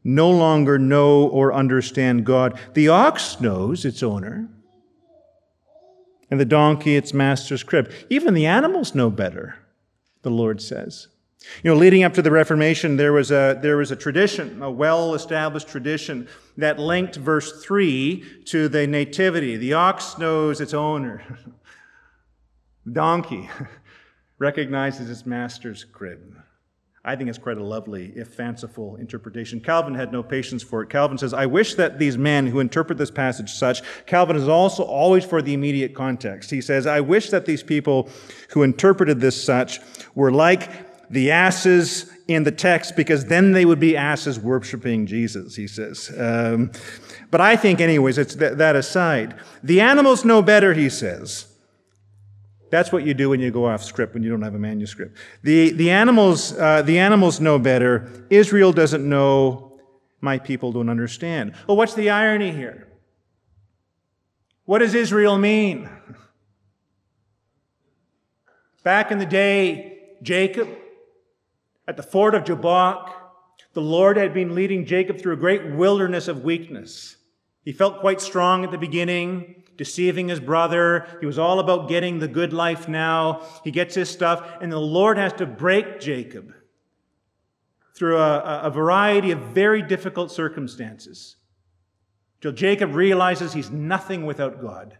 no 0.05 0.31
longer 0.31 0.79
know 0.79 1.27
or 1.27 1.53
understand 1.53 2.25
God. 2.25 2.59
The 2.75 2.89
ox 2.89 3.41
knows 3.41 3.85
its 3.85 4.03
owner, 4.03 4.49
and 6.31 6.39
the 6.39 6.45
donkey 6.45 6.97
its 6.97 7.15
master's 7.15 7.63
crib. 7.63 7.93
Even 8.11 8.35
the 8.35 8.47
animals 8.47 8.95
know 8.95 9.11
better, 9.11 9.57
the 10.23 10.31
Lord 10.31 10.61
says. 10.61 11.09
You 11.63 11.71
know, 11.73 11.77
leading 11.77 12.03
up 12.03 12.15
to 12.15 12.23
the 12.23 12.31
Reformation, 12.31 12.97
there 12.97 13.13
was 13.13 13.31
a, 13.31 13.59
there 13.63 13.77
was 13.77 13.91
a 13.91 13.97
tradition, 13.97 14.61
a 14.63 14.71
well 14.71 15.15
established 15.15 15.69
tradition, 15.69 16.29
that 16.57 16.79
linked 16.79 17.17
verse 17.17 17.65
3 17.65 18.43
to 18.47 18.69
the 18.69 18.87
nativity. 18.87 19.57
The 19.57 19.73
ox 19.73 20.19
knows 20.19 20.61
its 20.61 20.75
owner, 20.75 21.23
donkey 22.93 23.49
recognizes 24.39 25.09
its 25.09 25.27
master's 25.27 25.85
crib. 25.85 26.43
I 27.05 27.17
think 27.17 27.31
it's 27.31 27.39
quite 27.39 27.57
a 27.57 27.65
lovely, 27.65 28.13
if 28.17 28.29
fanciful, 28.29 28.97
interpretation. 28.97 29.61
Calvin 29.61 29.95
had 29.95 30.13
no 30.13 30.23
patience 30.23 30.63
for 30.63 30.83
it. 30.83 30.91
Calvin 30.91 31.17
says, 31.17 31.33
I 31.33 31.47
wish 31.47 31.75
that 31.77 31.99
these 31.99 32.19
men 32.19 32.49
who 32.49 32.61
interpret 32.61 32.99
this 32.99 33.11
passage 33.11 33.51
such, 33.53 33.83
Calvin 34.05 34.37
is 34.37 34.49
also 34.49 34.83
always 34.83 35.25
for 35.25 35.41
the 35.41 35.55
immediate 35.55 35.95
context. 35.95 36.51
He 36.51 36.61
says, 36.61 36.87
I 36.87 37.01
wish 37.01 37.31
that 37.31 37.47
these 37.47 37.63
people 37.63 38.11
who 38.51 38.63
interpreted 38.63 39.21
this 39.21 39.43
such 39.43 39.81
were 40.15 40.33
like 40.33 40.88
the 41.11 41.31
asses 41.31 42.11
in 42.27 42.43
the 42.43 42.53
text, 42.53 42.97
because 42.97 43.25
then 43.27 43.53
they 43.53 43.65
would 43.65 43.81
be 43.81 43.97
asses 43.97 44.39
worshiping 44.39 45.07
Jesus, 45.07 45.57
he 45.57 45.67
says. 45.67 46.13
Um, 46.19 46.71
but 47.31 47.41
I 47.41 47.57
think, 47.57 47.81
anyways, 47.81 48.19
it's 48.19 48.35
th- 48.35 48.55
that 48.55 48.77
aside. 48.77 49.35
The 49.63 49.81
animals 49.81 50.25
know 50.25 50.43
better, 50.43 50.75
he 50.75 50.89
says. 50.91 51.47
That's 52.71 52.93
what 52.93 53.07
you 53.07 53.15
do 53.15 53.31
when 53.31 53.41
you 53.41 53.51
go 53.51 53.67
off 53.67 53.83
script, 53.83 54.13
when 54.15 54.23
you 54.23 54.31
don't 54.31 54.43
have 54.43 54.55
a 54.55 54.59
manuscript. 54.59 55.17
The, 55.43 55.71
the, 55.71 55.91
animals, 55.91 56.53
uh, 56.53 56.83
the 56.83 56.99
animals 56.99 57.41
know 57.41 57.59
better. 57.59 58.27
Israel 58.29 58.73
doesn't 58.73 59.09
know. 59.09 59.81
My 60.21 60.39
people 60.39 60.73
don't 60.73 60.91
understand. 60.91 61.55
Well, 61.67 61.77
what's 61.77 61.95
the 61.95 62.11
irony 62.11 62.51
here? 62.51 62.89
What 64.65 64.81
does 64.81 64.95
Israel 64.95 65.39
mean? 65.39 65.89
Back 68.83 69.11
in 69.11 69.19
the 69.19 69.27
day, 69.27 70.17
Jacob, 70.23 70.69
at 71.89 71.97
the 71.97 72.03
ford 72.03 72.35
of 72.35 72.45
Jabbok, 72.45 73.15
the 73.73 73.81
Lord 73.81 74.17
had 74.17 74.35
been 74.35 74.55
leading 74.55 74.85
Jacob 74.85 75.19
through 75.19 75.33
a 75.33 75.37
great 75.37 75.75
wilderness 75.75 76.29
of 76.29 76.45
weakness. 76.45 77.17
He 77.65 77.73
felt 77.73 78.01
quite 78.01 78.21
strong 78.21 78.65
at 78.65 78.71
the 78.71 78.79
beginning 78.79 79.65
deceiving 79.79 80.29
his 80.29 80.41
brother. 80.41 81.07
He 81.21 81.27
was 81.27 81.39
all 81.39 81.61
about 81.61 81.89
getting 81.89 82.19
the 82.19 82.29
good 82.29 82.53
life 82.53 82.89
now. 82.89 83.47
He 83.65 83.71
gets 83.71 83.95
his 83.95 84.11
stuff, 84.11 84.59
and 84.61 84.71
the 84.71 84.79
Lord 84.79 85.17
has 85.17 85.33
to 85.35 85.47
break 85.47 86.01
Jacob 86.01 86.53
through 87.95 88.19
a, 88.19 88.63
a 88.65 88.71
variety 88.71 89.31
of 89.31 89.39
very 89.39 89.81
difficult 89.81 90.31
circumstances 90.31 91.37
till 92.41 92.53
Jacob 92.53 92.95
realizes 92.95 93.53
he's 93.53 93.71
nothing 93.71 94.27
without 94.27 94.61
God. 94.61 94.99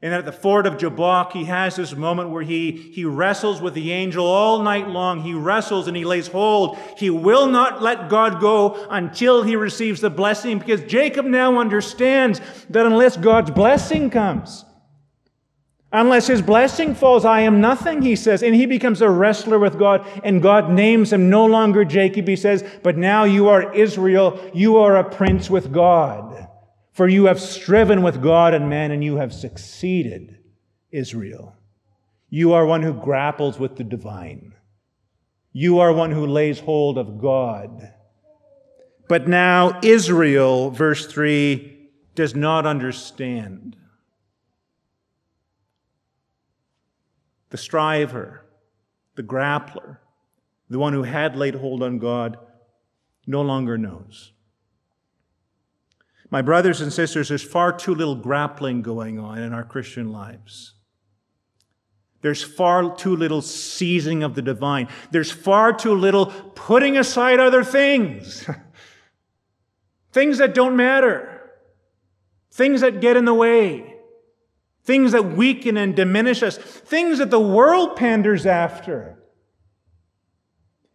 And 0.00 0.14
at 0.14 0.24
the 0.24 0.32
ford 0.32 0.66
of 0.66 0.78
Jabbok, 0.78 1.32
he 1.32 1.46
has 1.46 1.74
this 1.74 1.96
moment 1.96 2.30
where 2.30 2.42
he, 2.42 2.70
he 2.70 3.04
wrestles 3.04 3.60
with 3.60 3.74
the 3.74 3.90
angel 3.90 4.24
all 4.24 4.62
night 4.62 4.86
long. 4.86 5.22
He 5.22 5.34
wrestles 5.34 5.88
and 5.88 5.96
he 5.96 6.04
lays 6.04 6.28
hold. 6.28 6.78
He 6.96 7.10
will 7.10 7.48
not 7.48 7.82
let 7.82 8.08
God 8.08 8.40
go 8.40 8.86
until 8.90 9.42
he 9.42 9.56
receives 9.56 10.00
the 10.00 10.10
blessing 10.10 10.60
because 10.60 10.82
Jacob 10.82 11.26
now 11.26 11.58
understands 11.58 12.40
that 12.70 12.86
unless 12.86 13.16
God's 13.16 13.50
blessing 13.50 14.08
comes, 14.08 14.64
unless 15.90 16.28
his 16.28 16.42
blessing 16.42 16.94
falls, 16.94 17.24
I 17.24 17.40
am 17.40 17.60
nothing, 17.60 18.00
he 18.00 18.14
says. 18.14 18.44
And 18.44 18.54
he 18.54 18.66
becomes 18.66 19.02
a 19.02 19.10
wrestler 19.10 19.58
with 19.58 19.80
God 19.80 20.06
and 20.22 20.40
God 20.40 20.70
names 20.70 21.12
him 21.12 21.28
no 21.28 21.44
longer 21.44 21.84
Jacob, 21.84 22.28
he 22.28 22.36
says, 22.36 22.64
but 22.84 22.96
now 22.96 23.24
you 23.24 23.48
are 23.48 23.74
Israel. 23.74 24.40
You 24.54 24.76
are 24.76 24.96
a 24.96 25.10
prince 25.10 25.50
with 25.50 25.72
God. 25.72 26.47
For 26.98 27.06
you 27.06 27.26
have 27.26 27.38
striven 27.38 28.02
with 28.02 28.20
God 28.20 28.54
and 28.54 28.68
man, 28.68 28.90
and 28.90 29.04
you 29.04 29.18
have 29.18 29.32
succeeded, 29.32 30.36
Israel. 30.90 31.54
You 32.28 32.54
are 32.54 32.66
one 32.66 32.82
who 32.82 32.92
grapples 32.92 33.56
with 33.56 33.76
the 33.76 33.84
divine. 33.84 34.56
You 35.52 35.78
are 35.78 35.92
one 35.92 36.10
who 36.10 36.26
lays 36.26 36.58
hold 36.58 36.98
of 36.98 37.20
God. 37.20 37.92
But 39.08 39.28
now 39.28 39.78
Israel, 39.80 40.72
verse 40.72 41.06
3, 41.06 41.88
does 42.16 42.34
not 42.34 42.66
understand. 42.66 43.76
The 47.50 47.58
striver, 47.58 48.44
the 49.14 49.22
grappler, 49.22 49.98
the 50.68 50.80
one 50.80 50.94
who 50.94 51.04
had 51.04 51.36
laid 51.36 51.54
hold 51.54 51.80
on 51.84 52.00
God, 52.00 52.38
no 53.24 53.42
longer 53.42 53.78
knows. 53.78 54.32
My 56.30 56.42
brothers 56.42 56.80
and 56.80 56.92
sisters, 56.92 57.28
there's 57.28 57.42
far 57.42 57.72
too 57.72 57.94
little 57.94 58.14
grappling 58.14 58.82
going 58.82 59.18
on 59.18 59.38
in 59.38 59.52
our 59.52 59.64
Christian 59.64 60.12
lives. 60.12 60.74
There's 62.20 62.42
far 62.42 62.96
too 62.96 63.16
little 63.16 63.40
seizing 63.40 64.22
of 64.22 64.34
the 64.34 64.42
divine. 64.42 64.88
There's 65.10 65.30
far 65.30 65.72
too 65.72 65.94
little 65.94 66.26
putting 66.54 66.98
aside 66.98 67.38
other 67.38 67.62
things. 67.62 68.48
things 70.12 70.38
that 70.38 70.54
don't 70.54 70.76
matter. 70.76 71.52
Things 72.50 72.80
that 72.80 73.00
get 73.00 73.16
in 73.16 73.24
the 73.24 73.34
way. 73.34 73.94
Things 74.82 75.12
that 75.12 75.32
weaken 75.36 75.76
and 75.76 75.94
diminish 75.94 76.42
us. 76.42 76.58
Things 76.58 77.18
that 77.18 77.30
the 77.30 77.40
world 77.40 77.96
panders 77.96 78.46
after 78.46 79.17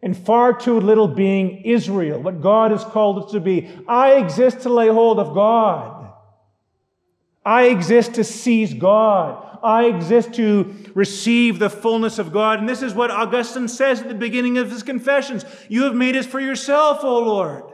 and 0.04 0.14
far 0.14 0.52
too 0.52 0.78
little 0.78 1.08
being 1.08 1.62
Israel, 1.64 2.20
what 2.20 2.42
God 2.42 2.72
has 2.72 2.84
called 2.84 3.24
us 3.24 3.32
to 3.32 3.40
be. 3.40 3.70
I 3.88 4.16
exist 4.16 4.60
to 4.60 4.68
lay 4.68 4.88
hold 4.88 5.18
of 5.18 5.34
God. 5.34 6.12
I 7.42 7.64
exist 7.64 8.14
to 8.14 8.24
seize 8.24 8.74
God. 8.74 9.58
I 9.62 9.84
exist 9.84 10.34
to 10.34 10.74
receive 10.94 11.58
the 11.58 11.70
fullness 11.70 12.18
of 12.18 12.34
God. 12.34 12.58
And 12.58 12.68
this 12.68 12.82
is 12.82 12.92
what 12.92 13.10
Augustine 13.10 13.66
says 13.66 14.02
at 14.02 14.08
the 14.08 14.14
beginning 14.14 14.58
of 14.58 14.70
his 14.70 14.82
confessions. 14.82 15.46
You 15.70 15.84
have 15.84 15.94
made 15.94 16.16
us 16.16 16.26
for 16.26 16.38
yourself, 16.38 17.02
O 17.02 17.20
Lord. 17.20 17.64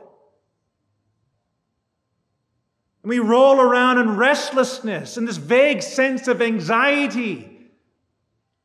And 3.03 3.11
we 3.11 3.19
roll 3.19 3.61
around 3.61 3.99
in 3.99 4.17
restlessness 4.17 5.17
and 5.17 5.27
this 5.27 5.37
vague 5.37 5.83
sense 5.83 6.29
of 6.29 6.41
anxiety 6.41 7.71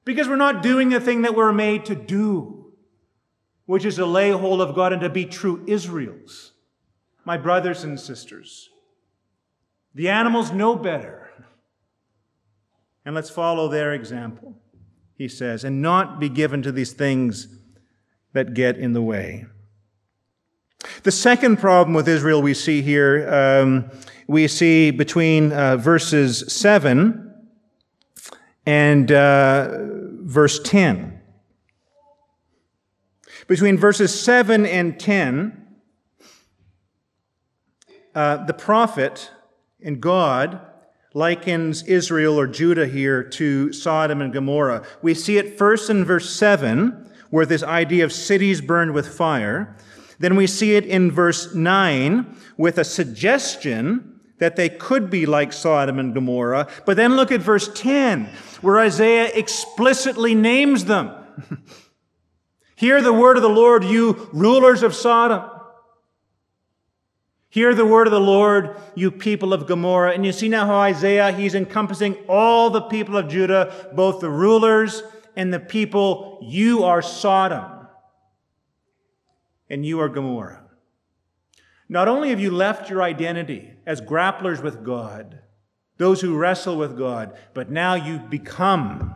because 0.04 0.28
we're 0.28 0.36
not 0.36 0.62
doing 0.62 0.90
the 0.90 1.00
thing 1.00 1.24
that 1.24 1.36
we're 1.36 1.52
made 1.52 1.86
to 1.86 1.96
do 1.96 2.65
which 3.66 3.86
is 3.86 3.96
to 3.96 4.06
lay 4.06 4.32
hold 4.32 4.62
of 4.62 4.76
God 4.76 4.94
and 4.94 5.02
to 5.02 5.10
be 5.10 5.26
true 5.26 5.64
Israels. 5.68 6.54
My 7.24 7.38
brothers 7.38 7.84
and 7.84 8.00
sisters, 8.00 8.70
the 9.94 10.10
animals 10.10 10.52
know 10.52 10.76
better. 10.76 11.32
And 13.06 13.16
let's 13.16 13.30
follow 13.30 13.68
their 13.68 13.94
example, 13.94 14.56
he 15.16 15.28
says, 15.28 15.64
and 15.64 15.82
not 15.82 16.20
be 16.20 16.30
given 16.30 16.62
to 16.64 16.72
these 16.72 16.94
things 16.94 17.48
that 18.34 18.54
get 18.54 18.78
in 18.78 18.94
the 18.94 19.02
way. 19.02 19.46
The 21.04 21.12
second 21.12 21.58
problem 21.58 21.94
with 21.94 22.08
Israel 22.08 22.42
we 22.42 22.54
see 22.54 22.82
here, 22.82 23.28
um, 23.32 23.92
we 24.28 24.48
see 24.48 24.92
between 24.92 25.52
uh, 25.52 25.78
verses 25.78 26.52
7 26.52 27.34
and 28.66 29.12
uh, 29.12 29.70
verse 30.24 30.60
10. 30.64 31.15
Between 33.48 33.78
verses 33.78 34.20
7 34.20 34.66
and 34.66 35.00
10, 35.00 35.66
uh, 38.16 38.46
the 38.46 38.54
prophet 38.54 39.30
and 39.84 40.02
God 40.02 40.60
likens 41.14 41.84
Israel 41.84 42.40
or 42.40 42.48
Judah 42.48 42.88
here 42.88 43.24
to 43.24 43.72
Sodom 43.72 44.22
and 44.22 44.34
Gomorrah. 44.34 44.84
We 45.04 45.14
see 45.14 45.38
it 45.38 45.60
first 45.60 45.92
in 45.92 46.06
verse 46.06 46.30
7, 46.30 47.12
where 47.30 47.46
this 47.46 47.62
idea 47.62 48.04
of 48.04 48.12
cities 48.12 48.62
burned 48.62 48.94
with 48.94 49.16
fire. 49.16 49.76
Then 50.18 50.36
we 50.36 50.48
see 50.48 50.76
it 50.76 50.86
in 50.86 51.12
verse 51.12 51.54
9 51.54 52.36
with 52.58 52.80
a 52.80 52.84
suggestion 52.84 54.20
that 54.40 54.56
they 54.56 54.70
could 54.70 55.10
be 55.12 55.26
like 55.28 55.54
Sodom 55.54 56.00
and 56.00 56.14
Gomorrah. 56.14 56.68
But 56.86 56.98
then 56.98 57.16
look 57.16 57.32
at 57.32 57.42
verse 57.42 57.70
10, 57.74 58.26
where 58.62 58.80
Isaiah 58.80 59.30
explicitly 59.34 60.34
names 60.34 60.86
them. 60.86 61.14
Hear 62.76 63.02
the 63.02 63.14
word 63.14 63.38
of 63.38 63.44
the 63.44 63.50
Lord, 63.50 63.84
you 63.84 64.30
rulers 64.34 64.84
of 64.84 64.94
Sodom. 64.94 65.50
Hear 67.50 67.74
the 67.74 67.86
word 67.86 68.06
of 68.06 68.12
the 68.12 68.20
Lord, 68.20 68.76
you 68.96 69.12
people 69.12 69.54
of 69.54 69.66
Gomorrah. 69.66 70.12
And 70.12 70.26
you 70.26 70.34
see 70.34 70.50
now 70.50 70.66
how 70.66 70.76
Isaiah, 70.76 71.32
he's 71.32 71.56
encompassing 71.56 72.16
all 72.28 72.70
the 72.70 72.82
people 72.82 73.16
of 73.16 73.30
Judah, 73.30 73.92
both 73.96 74.20
the 74.20 74.30
rulers 74.30 75.04
and 75.38 75.54
the 75.54 75.60
people. 75.60 76.40
You 76.42 76.84
are 76.84 77.02
Sodom, 77.02 77.88
and 79.70 79.86
you 79.86 80.02
are 80.02 80.10
Gomorrah. 80.10 80.64
Not 81.88 82.10
only 82.10 82.32
have 82.32 82.42
you 82.42 82.52
left 82.52 82.90
your 82.90 83.02
identity 83.02 83.72
as 83.86 84.02
grapplers 84.02 84.62
with 84.62 84.84
God, 84.84 85.40
those 85.98 86.20
who 86.20 86.36
wrestle 86.36 86.76
with 86.76 86.98
God, 86.98 87.38
but 87.54 87.70
now 87.70 87.94
you've 87.94 88.30
become 88.30 89.16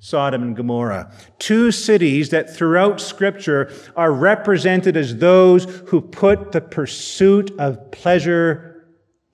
Sodom 0.00 0.42
and 0.42 0.56
Gomorrah. 0.56 1.12
Two 1.38 1.70
cities 1.70 2.30
that 2.30 2.54
throughout 2.54 3.00
Scripture 3.00 3.70
are 3.94 4.12
represented 4.12 4.96
as 4.96 5.18
those 5.18 5.64
who 5.88 6.00
put 6.00 6.52
the 6.52 6.60
pursuit 6.62 7.52
of 7.58 7.90
pleasure 7.90 8.86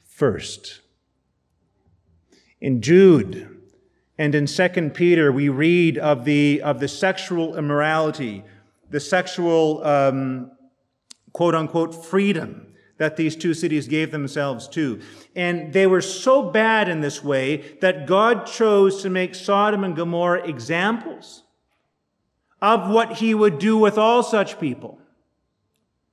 first. 0.04 0.80
In 2.60 2.82
Jude 2.82 3.60
and 4.18 4.34
in 4.34 4.46
2 4.46 4.90
Peter, 4.90 5.30
we 5.30 5.48
read 5.48 5.98
of 5.98 6.24
the, 6.24 6.60
of 6.62 6.80
the 6.80 6.88
sexual 6.88 7.56
immorality, 7.56 8.42
the 8.90 8.98
sexual 9.00 9.84
um, 9.84 10.50
quote 11.32 11.54
unquote 11.54 12.04
freedom 12.04 12.65
that 12.98 13.16
these 13.16 13.36
two 13.36 13.54
cities 13.54 13.88
gave 13.88 14.10
themselves 14.10 14.68
to. 14.68 15.00
And 15.34 15.72
they 15.72 15.86
were 15.86 16.00
so 16.00 16.50
bad 16.50 16.88
in 16.88 17.00
this 17.00 17.22
way 17.22 17.76
that 17.80 18.06
God 18.06 18.46
chose 18.46 19.02
to 19.02 19.10
make 19.10 19.34
Sodom 19.34 19.84
and 19.84 19.94
Gomorrah 19.94 20.46
examples 20.46 21.42
of 22.62 22.88
what 22.88 23.14
he 23.18 23.34
would 23.34 23.58
do 23.58 23.76
with 23.76 23.98
all 23.98 24.22
such 24.22 24.58
people 24.58 24.98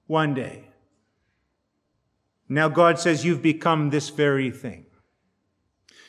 one 0.07 0.33
day. 0.33 0.65
Now 2.49 2.67
God 2.67 2.99
says, 2.99 3.23
You've 3.23 3.41
become 3.41 3.89
this 3.89 4.09
very 4.09 4.51
thing. 4.51 4.85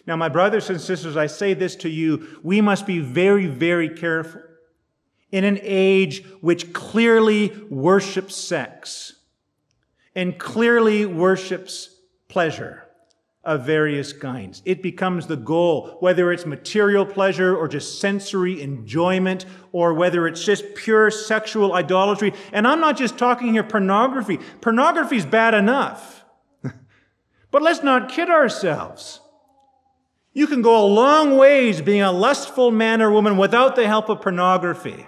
Now, 0.06 0.16
my 0.16 0.28
brothers 0.28 0.68
and 0.68 0.80
sisters, 0.80 1.16
I 1.16 1.26
say 1.26 1.54
this 1.54 1.76
to 1.76 1.88
you. 1.88 2.38
We 2.42 2.60
must 2.60 2.86
be 2.86 2.98
very, 2.98 3.46
very 3.46 3.88
careful 3.88 4.42
in 5.30 5.44
an 5.44 5.58
age 5.62 6.24
which 6.42 6.74
clearly 6.74 7.52
worships 7.70 8.36
sex 8.36 9.14
and 10.14 10.38
clearly 10.38 11.06
worships 11.06 11.90
pleasure 12.28 12.84
of 13.44 13.66
various 13.66 14.12
kinds. 14.12 14.62
It 14.64 14.82
becomes 14.82 15.26
the 15.26 15.36
goal, 15.36 15.98
whether 16.00 16.32
it's 16.32 16.46
material 16.46 17.04
pleasure 17.04 17.54
or 17.54 17.68
just 17.68 18.00
sensory 18.00 18.62
enjoyment, 18.62 19.44
or 19.72 19.92
whether 19.92 20.26
it's 20.26 20.44
just 20.44 20.74
pure 20.74 21.10
sexual 21.10 21.74
idolatry. 21.74 22.32
And 22.52 22.66
I'm 22.66 22.80
not 22.80 22.96
just 22.96 23.18
talking 23.18 23.52
here 23.52 23.62
pornography. 23.62 24.38
Pornography 24.60 25.16
is 25.16 25.26
bad 25.26 25.52
enough. 25.52 26.24
but 27.50 27.62
let's 27.62 27.82
not 27.82 28.08
kid 28.08 28.30
ourselves. 28.30 29.20
You 30.32 30.46
can 30.46 30.62
go 30.62 30.84
a 30.84 30.88
long 30.88 31.36
ways 31.36 31.82
being 31.82 32.02
a 32.02 32.10
lustful 32.10 32.70
man 32.70 33.02
or 33.02 33.10
woman 33.10 33.36
without 33.36 33.76
the 33.76 33.86
help 33.86 34.08
of 34.08 34.22
pornography. 34.22 35.06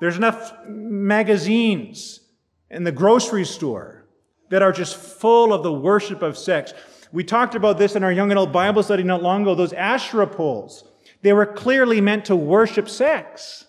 There's 0.00 0.18
enough 0.18 0.52
magazines 0.68 2.20
in 2.70 2.84
the 2.84 2.92
grocery 2.92 3.44
store 3.44 4.06
that 4.50 4.62
are 4.62 4.72
just 4.72 4.96
full 4.96 5.52
of 5.52 5.62
the 5.62 5.72
worship 5.72 6.22
of 6.22 6.38
sex. 6.38 6.72
We 7.12 7.24
talked 7.24 7.54
about 7.54 7.78
this 7.78 7.96
in 7.96 8.04
our 8.04 8.12
young 8.12 8.30
adult 8.30 8.52
Bible 8.52 8.82
study 8.82 9.02
not 9.02 9.22
long 9.22 9.42
ago. 9.42 9.54
Those 9.54 9.72
Asherah 9.72 10.26
poles, 10.26 10.84
they 11.22 11.32
were 11.32 11.46
clearly 11.46 12.00
meant 12.00 12.26
to 12.26 12.36
worship 12.36 12.88
sex. 12.88 13.64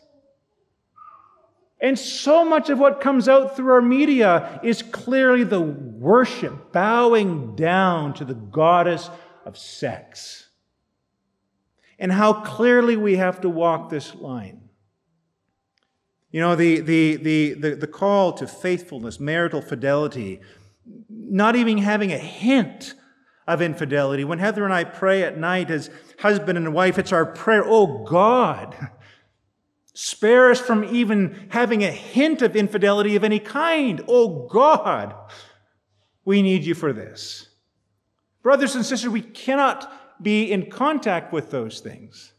And 1.80 1.98
so 1.98 2.44
much 2.44 2.70
of 2.70 2.80
what 2.80 3.02
comes 3.02 3.30
out 3.30 3.56
through 3.56 3.72
our 3.72 3.82
media 3.82 4.60
is 4.64 4.82
clearly 4.82 5.44
the 5.44 5.62
worship, 5.62 6.72
bowing 6.72 7.56
down 7.56 8.16
to 8.16 8.26
the 8.26 8.34
goddess 8.34 9.10
of 9.46 9.58
sex. 9.58 10.50
And 12.00 12.12
how 12.12 12.34
clearly 12.42 12.98
we 12.98 13.18
have 13.18 13.42
to 13.42 13.50
walk 13.50 13.90
this 13.90 14.16
line. 14.16 14.67
You 16.38 16.44
know, 16.44 16.56
the, 16.56 16.82
the, 16.82 17.16
the, 17.16 17.54
the, 17.54 17.76
the 17.78 17.88
call 17.88 18.32
to 18.34 18.46
faithfulness, 18.46 19.20
marital 19.20 19.60
fidelity, 19.60 20.40
not 21.10 21.56
even 21.56 21.80
having 21.80 22.14
a 22.14 22.20
hint 22.20 22.94
of 23.48 23.60
infidelity. 23.60 24.24
When 24.24 24.38
Heather 24.38 24.64
and 24.64 24.72
I 24.72 24.84
pray 24.84 25.24
at 25.24 25.40
night 25.40 25.72
as 25.72 25.90
husband 26.20 26.56
and 26.60 26.76
wife, 26.76 27.00
it's 27.00 27.12
our 27.12 27.26
prayer, 27.26 27.64
oh 27.66 28.06
God, 28.06 28.78
spare 29.96 30.52
us 30.52 30.60
from 30.60 30.84
even 30.84 31.48
having 31.50 31.84
a 31.84 31.90
hint 31.90 32.44
of 32.44 32.56
infidelity 32.56 33.16
of 33.16 33.24
any 33.24 33.40
kind. 33.40 34.04
Oh 34.08 34.48
God, 34.48 35.16
we 36.24 36.44
need 36.44 36.66
you 36.66 36.76
for 36.76 36.94
this. 36.94 37.50
Brothers 38.44 38.76
and 38.76 38.86
sisters, 38.86 39.10
we 39.10 39.22
cannot 39.22 40.22
be 40.22 40.52
in 40.52 40.70
contact 40.70 41.34
with 41.34 41.50
those 41.50 41.80
things. 41.80 42.34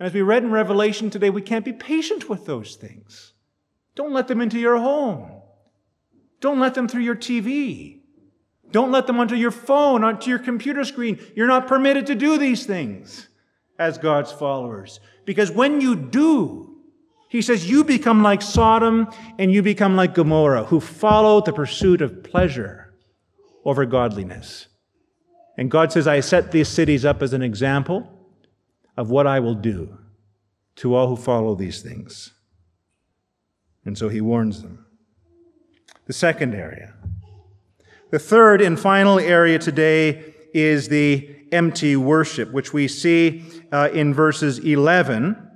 And 0.00 0.06
as 0.06 0.14
we 0.14 0.22
read 0.22 0.42
in 0.42 0.50
Revelation 0.50 1.10
today, 1.10 1.28
we 1.28 1.42
can't 1.42 1.64
be 1.64 1.74
patient 1.74 2.30
with 2.30 2.46
those 2.46 2.74
things. 2.74 3.34
Don't 3.94 4.14
let 4.14 4.28
them 4.28 4.40
into 4.40 4.58
your 4.58 4.78
home. 4.78 5.30
Don't 6.40 6.58
let 6.58 6.72
them 6.72 6.88
through 6.88 7.02
your 7.02 7.14
TV. 7.14 8.00
Don't 8.70 8.90
let 8.90 9.06
them 9.06 9.20
onto 9.20 9.34
your 9.34 9.50
phone, 9.50 10.02
onto 10.02 10.30
your 10.30 10.38
computer 10.38 10.84
screen. 10.84 11.20
You're 11.36 11.46
not 11.46 11.66
permitted 11.66 12.06
to 12.06 12.14
do 12.14 12.38
these 12.38 12.64
things 12.64 13.28
as 13.78 13.98
God's 13.98 14.32
followers. 14.32 15.00
Because 15.26 15.50
when 15.50 15.82
you 15.82 15.94
do, 15.94 16.78
he 17.28 17.42
says, 17.42 17.68
you 17.68 17.84
become 17.84 18.22
like 18.22 18.40
Sodom 18.40 19.06
and 19.38 19.52
you 19.52 19.62
become 19.62 19.96
like 19.96 20.14
Gomorrah, 20.14 20.64
who 20.64 20.80
follow 20.80 21.42
the 21.42 21.52
pursuit 21.52 22.00
of 22.00 22.24
pleasure 22.24 22.94
over 23.66 23.84
godliness. 23.84 24.68
And 25.58 25.70
God 25.70 25.92
says, 25.92 26.08
I 26.08 26.20
set 26.20 26.52
these 26.52 26.68
cities 26.68 27.04
up 27.04 27.20
as 27.20 27.34
an 27.34 27.42
example 27.42 28.16
of 28.96 29.10
what 29.10 29.26
I 29.26 29.40
will 29.40 29.54
do 29.54 29.98
to 30.76 30.94
all 30.94 31.08
who 31.08 31.16
follow 31.16 31.54
these 31.54 31.82
things. 31.82 32.32
And 33.84 33.96
so 33.96 34.08
he 34.08 34.20
warns 34.20 34.62
them 34.62 34.86
the 36.06 36.12
second 36.12 36.54
area. 36.54 36.94
The 38.10 38.18
third 38.18 38.60
and 38.60 38.78
final 38.78 39.18
area 39.20 39.58
today 39.58 40.34
is 40.52 40.88
the 40.88 41.36
empty 41.52 41.96
worship, 41.96 42.50
which 42.50 42.72
we 42.72 42.88
see 42.88 43.44
uh, 43.70 43.90
in 43.92 44.12
verses 44.12 44.58
11 44.58 45.48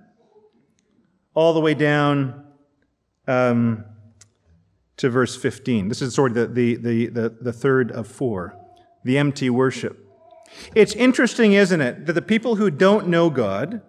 all 1.35 1.53
the 1.53 1.61
way 1.61 1.75
down 1.75 2.45
um, 3.27 3.85
to 4.97 5.11
verse 5.11 5.35
15. 5.37 5.89
This 5.89 6.03
is 6.03 6.15
sort 6.15 6.37
of 6.37 6.55
the, 6.55 6.77
the, 6.77 7.07
the, 7.07 7.37
the, 7.41 7.53
third 7.53 7.91
of 7.91 8.07
four 8.07 8.57
the 9.03 9.19
empty 9.19 9.51
worship. 9.51 10.04
It's 10.75 10.95
interesting, 10.95 11.53
isn't 11.53 11.81
it, 11.81 12.07
that 12.07 12.13
the 12.13 12.23
people 12.23 12.57
who 12.57 12.71
don't 12.71 13.09
know 13.09 13.31
God, 13.31 13.83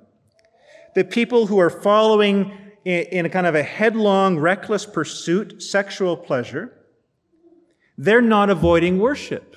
the 0.94 1.04
people 1.04 1.48
who 1.48 1.60
are 1.60 1.70
following 1.70 2.58
in 2.86 3.26
a 3.26 3.30
kind 3.30 3.48
of 3.48 3.56
a 3.56 3.64
headlong, 3.64 4.38
reckless 4.38 4.86
pursuit, 4.86 5.62
sexual 5.62 6.16
pleasure, 6.16 6.72
they're 7.98 8.22
not 8.22 8.50
avoiding 8.50 9.00
worship. 9.00 9.56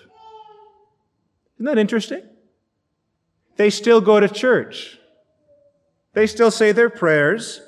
Isn't 1.56 1.66
that 1.66 1.78
interesting? 1.78 2.22
They 3.56 3.70
still 3.70 4.00
go 4.00 4.20
to 4.20 4.28
church. 4.28 4.98
They 6.14 6.26
still 6.26 6.50
say 6.50 6.72
their 6.72 6.90
prayers. 6.90 7.60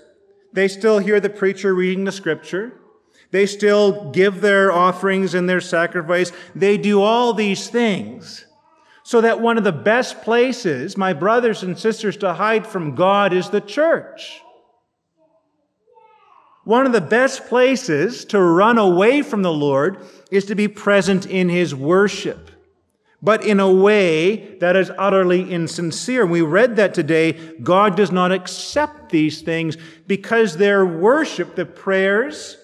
They 0.52 0.68
still 0.68 0.98
hear 0.98 1.20
the 1.20 1.30
preacher 1.30 1.74
reading 1.74 2.04
the 2.04 2.12
scripture. 2.12 2.80
They 3.32 3.46
still 3.46 4.10
give 4.10 4.40
their 4.40 4.72
offerings 4.72 5.34
and 5.34 5.48
their 5.48 5.60
sacrifice. 5.60 6.32
They 6.54 6.78
do 6.78 7.02
all 7.02 7.32
these 7.32 7.68
things. 7.68 8.46
So 9.10 9.20
that 9.22 9.40
one 9.40 9.58
of 9.58 9.64
the 9.64 9.72
best 9.72 10.22
places, 10.22 10.96
my 10.96 11.14
brothers 11.14 11.64
and 11.64 11.76
sisters, 11.76 12.16
to 12.18 12.32
hide 12.32 12.64
from 12.64 12.94
God 12.94 13.32
is 13.32 13.50
the 13.50 13.60
church. 13.60 14.40
One 16.62 16.86
of 16.86 16.92
the 16.92 17.00
best 17.00 17.48
places 17.48 18.24
to 18.26 18.40
run 18.40 18.78
away 18.78 19.22
from 19.22 19.42
the 19.42 19.52
Lord 19.52 20.06
is 20.30 20.44
to 20.44 20.54
be 20.54 20.68
present 20.68 21.26
in 21.26 21.48
His 21.48 21.74
worship, 21.74 22.52
but 23.20 23.44
in 23.44 23.58
a 23.58 23.72
way 23.72 24.56
that 24.58 24.76
is 24.76 24.92
utterly 24.96 25.50
insincere. 25.50 26.24
We 26.24 26.42
read 26.42 26.76
that 26.76 26.94
today. 26.94 27.32
God 27.60 27.96
does 27.96 28.12
not 28.12 28.30
accept 28.30 29.10
these 29.10 29.42
things 29.42 29.76
because 30.06 30.56
their 30.56 30.86
worship, 30.86 31.56
the 31.56 31.66
prayers, 31.66 32.56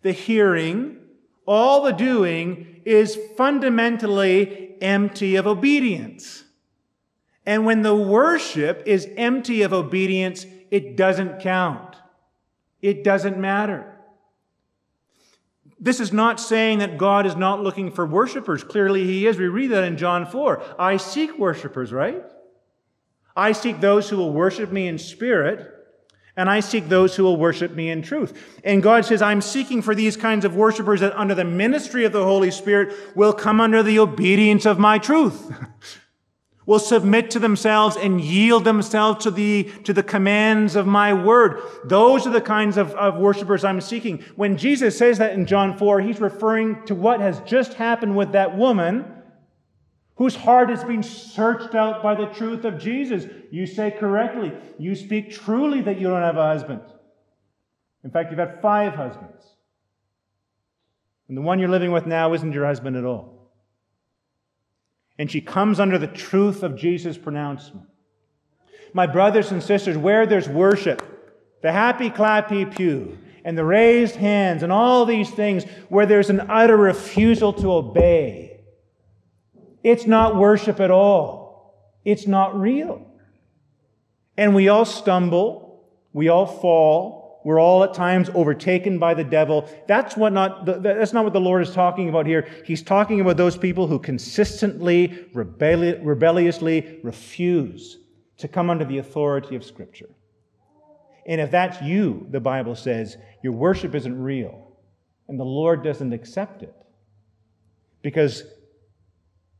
the 0.00 0.12
hearing, 0.12 1.03
all 1.46 1.82
the 1.82 1.92
doing 1.92 2.80
is 2.84 3.18
fundamentally 3.36 4.76
empty 4.80 5.36
of 5.36 5.46
obedience. 5.46 6.44
And 7.46 7.66
when 7.66 7.82
the 7.82 7.94
worship 7.94 8.82
is 8.86 9.08
empty 9.16 9.62
of 9.62 9.72
obedience, 9.72 10.46
it 10.70 10.96
doesn't 10.96 11.40
count. 11.40 11.96
It 12.80 13.04
doesn't 13.04 13.38
matter. 13.38 13.90
This 15.78 16.00
is 16.00 16.12
not 16.12 16.40
saying 16.40 16.78
that 16.78 16.96
God 16.96 17.26
is 17.26 17.36
not 17.36 17.62
looking 17.62 17.90
for 17.90 18.06
worshipers. 18.06 18.64
Clearly, 18.64 19.04
He 19.04 19.26
is. 19.26 19.36
We 19.36 19.48
read 19.48 19.70
that 19.72 19.84
in 19.84 19.98
John 19.98 20.24
4. 20.24 20.62
I 20.78 20.96
seek 20.96 21.38
worshipers, 21.38 21.92
right? 21.92 22.22
I 23.36 23.52
seek 23.52 23.80
those 23.80 24.08
who 24.08 24.16
will 24.16 24.32
worship 24.32 24.70
me 24.72 24.86
in 24.86 24.98
spirit, 24.98 25.73
and 26.36 26.50
I 26.50 26.60
seek 26.60 26.88
those 26.88 27.14
who 27.14 27.22
will 27.22 27.36
worship 27.36 27.72
me 27.72 27.90
in 27.90 28.02
truth. 28.02 28.60
And 28.64 28.82
God 28.82 29.04
says, 29.04 29.22
I'm 29.22 29.40
seeking 29.40 29.82
for 29.82 29.94
these 29.94 30.16
kinds 30.16 30.44
of 30.44 30.56
worshipers 30.56 31.00
that 31.00 31.16
under 31.18 31.34
the 31.34 31.44
ministry 31.44 32.04
of 32.04 32.12
the 32.12 32.24
Holy 32.24 32.50
Spirit 32.50 32.94
will 33.14 33.32
come 33.32 33.60
under 33.60 33.82
the 33.82 33.98
obedience 34.00 34.66
of 34.66 34.78
my 34.78 34.98
truth. 34.98 35.52
will 36.66 36.78
submit 36.78 37.30
to 37.30 37.38
themselves 37.38 37.96
and 37.96 38.20
yield 38.20 38.64
themselves 38.64 39.22
to 39.24 39.30
the, 39.30 39.64
to 39.84 39.92
the 39.92 40.02
commands 40.02 40.76
of 40.76 40.86
my 40.86 41.12
word. 41.12 41.60
Those 41.84 42.26
are 42.26 42.30
the 42.30 42.40
kinds 42.40 42.76
of, 42.76 42.94
of 42.94 43.16
worshipers 43.16 43.64
I'm 43.64 43.80
seeking. 43.80 44.24
When 44.36 44.56
Jesus 44.56 44.96
says 44.96 45.18
that 45.18 45.34
in 45.34 45.46
John 45.46 45.76
4, 45.76 46.00
he's 46.00 46.20
referring 46.20 46.82
to 46.86 46.94
what 46.94 47.20
has 47.20 47.40
just 47.40 47.74
happened 47.74 48.16
with 48.16 48.32
that 48.32 48.56
woman 48.56 49.04
whose 50.16 50.36
heart 50.36 50.70
has 50.70 50.84
been 50.84 51.02
searched 51.02 51.74
out 51.74 52.02
by 52.02 52.14
the 52.14 52.26
truth 52.26 52.64
of 52.64 52.78
Jesus. 52.78 53.26
You 53.50 53.66
say 53.66 53.90
correctly. 53.90 54.52
You 54.78 54.94
speak 54.94 55.32
truly 55.32 55.80
that 55.82 55.98
you 55.98 56.08
don't 56.08 56.22
have 56.22 56.36
a 56.36 56.46
husband. 56.46 56.82
In 58.04 58.10
fact, 58.10 58.30
you've 58.30 58.38
had 58.38 58.60
five 58.60 58.94
husbands. 58.94 59.44
And 61.28 61.36
the 61.36 61.42
one 61.42 61.58
you're 61.58 61.68
living 61.68 61.90
with 61.90 62.06
now 62.06 62.34
isn't 62.34 62.52
your 62.52 62.66
husband 62.66 62.96
at 62.96 63.04
all 63.04 63.34
and 65.18 65.30
she 65.30 65.40
comes 65.40 65.78
under 65.78 65.98
the 65.98 66.06
truth 66.06 66.62
of 66.62 66.76
Jesus' 66.76 67.16
pronouncement. 67.16 67.86
My 68.92 69.06
brothers 69.06 69.50
and 69.50 69.62
sisters, 69.62 69.96
where 69.96 70.26
there's 70.26 70.48
worship, 70.48 71.02
the 71.62 71.72
happy 71.72 72.10
clappy 72.10 72.74
pew, 72.74 73.18
and 73.44 73.58
the 73.58 73.64
raised 73.64 74.16
hands 74.16 74.62
and 74.62 74.72
all 74.72 75.04
these 75.04 75.30
things 75.30 75.64
where 75.88 76.06
there's 76.06 76.30
an 76.30 76.40
utter 76.48 76.76
refusal 76.76 77.52
to 77.52 77.72
obey. 77.72 78.53
It's 79.84 80.06
not 80.06 80.34
worship 80.34 80.80
at 80.80 80.90
all. 80.90 81.94
It's 82.04 82.26
not 82.26 82.58
real. 82.58 83.06
And 84.36 84.54
we 84.54 84.68
all 84.68 84.84
stumble. 84.84 85.84
We 86.12 86.28
all 86.28 86.46
fall. 86.46 87.42
We're 87.44 87.60
all 87.60 87.84
at 87.84 87.92
times 87.92 88.30
overtaken 88.34 88.98
by 88.98 89.12
the 89.12 89.22
devil. 89.22 89.68
That's 89.86 90.16
what 90.16 90.32
not, 90.32 90.64
that's 90.82 91.12
not 91.12 91.24
what 91.24 91.34
the 91.34 91.40
Lord 91.40 91.62
is 91.62 91.74
talking 91.74 92.08
about 92.08 92.24
here. 92.24 92.48
He's 92.64 92.82
talking 92.82 93.20
about 93.20 93.36
those 93.36 93.58
people 93.58 93.86
who 93.86 93.98
consistently, 93.98 95.08
rebelli- 95.34 96.00
rebelliously 96.02 97.00
refuse 97.02 97.98
to 98.38 98.48
come 98.48 98.70
under 98.70 98.86
the 98.86 98.96
authority 98.96 99.56
of 99.56 99.64
Scripture. 99.64 100.08
And 101.26 101.38
if 101.38 101.50
that's 101.50 101.82
you, 101.82 102.26
the 102.30 102.40
Bible 102.40 102.74
says, 102.74 103.18
your 103.42 103.52
worship 103.52 103.94
isn't 103.94 104.22
real, 104.22 104.72
and 105.28 105.38
the 105.38 105.44
Lord 105.44 105.84
doesn't 105.84 106.14
accept 106.14 106.62
it. 106.62 106.74
Because 108.00 108.44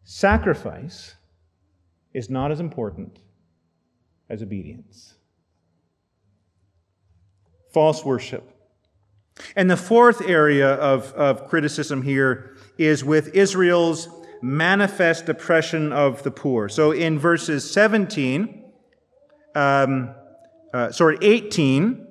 sacrifice 0.04 1.14
is 2.12 2.30
not 2.30 2.52
as 2.52 2.60
important 2.60 3.18
as 4.30 4.42
obedience 4.42 5.14
false 7.74 8.04
worship. 8.04 8.48
And 9.56 9.68
the 9.68 9.76
fourth 9.76 10.22
area 10.22 10.74
of, 10.74 11.12
of 11.14 11.48
criticism 11.48 12.02
here 12.02 12.56
is 12.78 13.04
with 13.04 13.34
Israel's 13.34 14.08
manifest 14.40 15.28
oppression 15.28 15.92
of 15.92 16.22
the 16.22 16.30
poor. 16.30 16.68
So 16.68 16.92
in 16.92 17.18
verses 17.18 17.68
17, 17.68 18.62
um, 19.56 20.14
uh, 20.72 20.92
sorry, 20.92 21.18
18, 21.20 22.06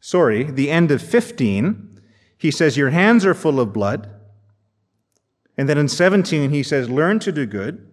sorry, 0.00 0.42
the 0.42 0.68
end 0.68 0.90
of 0.90 1.00
15, 1.00 2.00
he 2.36 2.50
says, 2.50 2.76
Your 2.76 2.90
hands 2.90 3.24
are 3.24 3.34
full 3.34 3.60
of 3.60 3.72
blood. 3.72 4.11
And 5.56 5.68
then 5.68 5.78
in 5.78 5.88
17, 5.88 6.50
he 6.50 6.62
says, 6.62 6.88
Learn 6.88 7.18
to 7.20 7.32
do 7.32 7.46
good, 7.46 7.90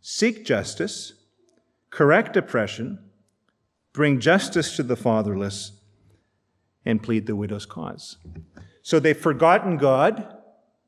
seek 0.00 0.44
justice, 0.44 1.14
correct 1.90 2.36
oppression 2.36 2.98
bring 3.92 4.20
justice 4.20 4.76
to 4.76 4.82
the 4.82 4.96
fatherless, 4.96 5.72
and 6.84 7.02
plead 7.02 7.26
the 7.26 7.36
widow's 7.36 7.66
cause. 7.66 8.16
So 8.82 8.98
they've 8.98 9.16
forgotten 9.16 9.76
God. 9.76 10.36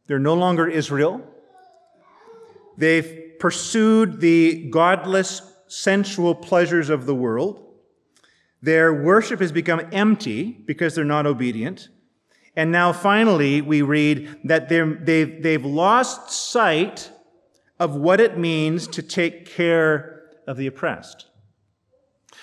They're 0.06 0.18
no 0.18 0.34
longer 0.34 0.66
Israel. 0.66 1.22
They've 2.76 3.38
pursued 3.38 4.20
the 4.20 4.68
godless, 4.70 5.42
sensual 5.68 6.34
pleasures 6.34 6.90
of 6.90 7.06
the 7.06 7.14
world. 7.14 7.60
Their 8.60 8.92
worship 8.92 9.40
has 9.40 9.52
become 9.52 9.82
empty 9.92 10.50
because 10.50 10.94
they're 10.94 11.04
not 11.04 11.26
obedient. 11.26 11.88
And 12.56 12.70
now 12.70 12.92
finally, 12.92 13.60
we 13.60 13.82
read 13.82 14.38
that 14.44 14.68
they've, 14.68 15.42
they've 15.42 15.64
lost 15.64 16.30
sight 16.30 17.10
of 17.80 17.96
what 17.96 18.20
it 18.20 18.38
means 18.38 18.86
to 18.88 19.02
take 19.02 19.46
care 19.46 20.22
of 20.46 20.56
the 20.56 20.66
oppressed. 20.66 21.26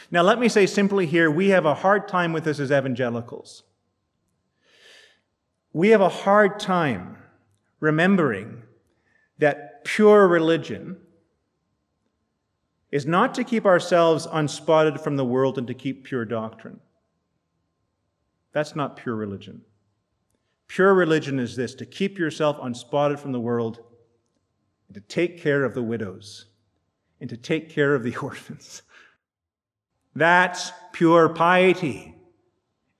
Now, 0.09 0.23
let 0.23 0.39
me 0.39 0.49
say 0.49 0.65
simply 0.65 1.05
here 1.05 1.31
we 1.31 1.49
have 1.49 1.65
a 1.65 1.73
hard 1.73 2.07
time 2.09 2.33
with 2.33 2.43
this 2.43 2.59
as 2.59 2.71
evangelicals. 2.71 3.63
We 5.71 5.89
have 5.89 6.01
a 6.01 6.09
hard 6.09 6.59
time 6.59 7.17
remembering 7.79 8.63
that 9.37 9.85
pure 9.85 10.27
religion 10.27 10.97
is 12.91 13.05
not 13.05 13.33
to 13.35 13.45
keep 13.45 13.65
ourselves 13.65 14.27
unspotted 14.27 14.99
from 14.99 15.15
the 15.15 15.23
world 15.23 15.57
and 15.57 15.65
to 15.67 15.73
keep 15.73 16.03
pure 16.03 16.25
doctrine. 16.25 16.81
That's 18.51 18.75
not 18.75 18.97
pure 18.97 19.15
religion. 19.15 19.61
Pure 20.71 20.93
religion 20.93 21.37
is 21.37 21.57
this 21.57 21.75
to 21.75 21.85
keep 21.85 22.17
yourself 22.17 22.57
unspotted 22.61 23.19
from 23.19 23.33
the 23.33 23.39
world 23.41 23.81
and 24.87 24.95
to 24.95 25.01
take 25.01 25.41
care 25.41 25.65
of 25.65 25.73
the 25.73 25.83
widows 25.83 26.45
and 27.19 27.29
to 27.29 27.35
take 27.35 27.69
care 27.69 27.93
of 27.93 28.03
the 28.03 28.15
orphans 28.21 28.81
that's 30.15 30.71
pure 30.93 31.27
piety. 31.27 32.15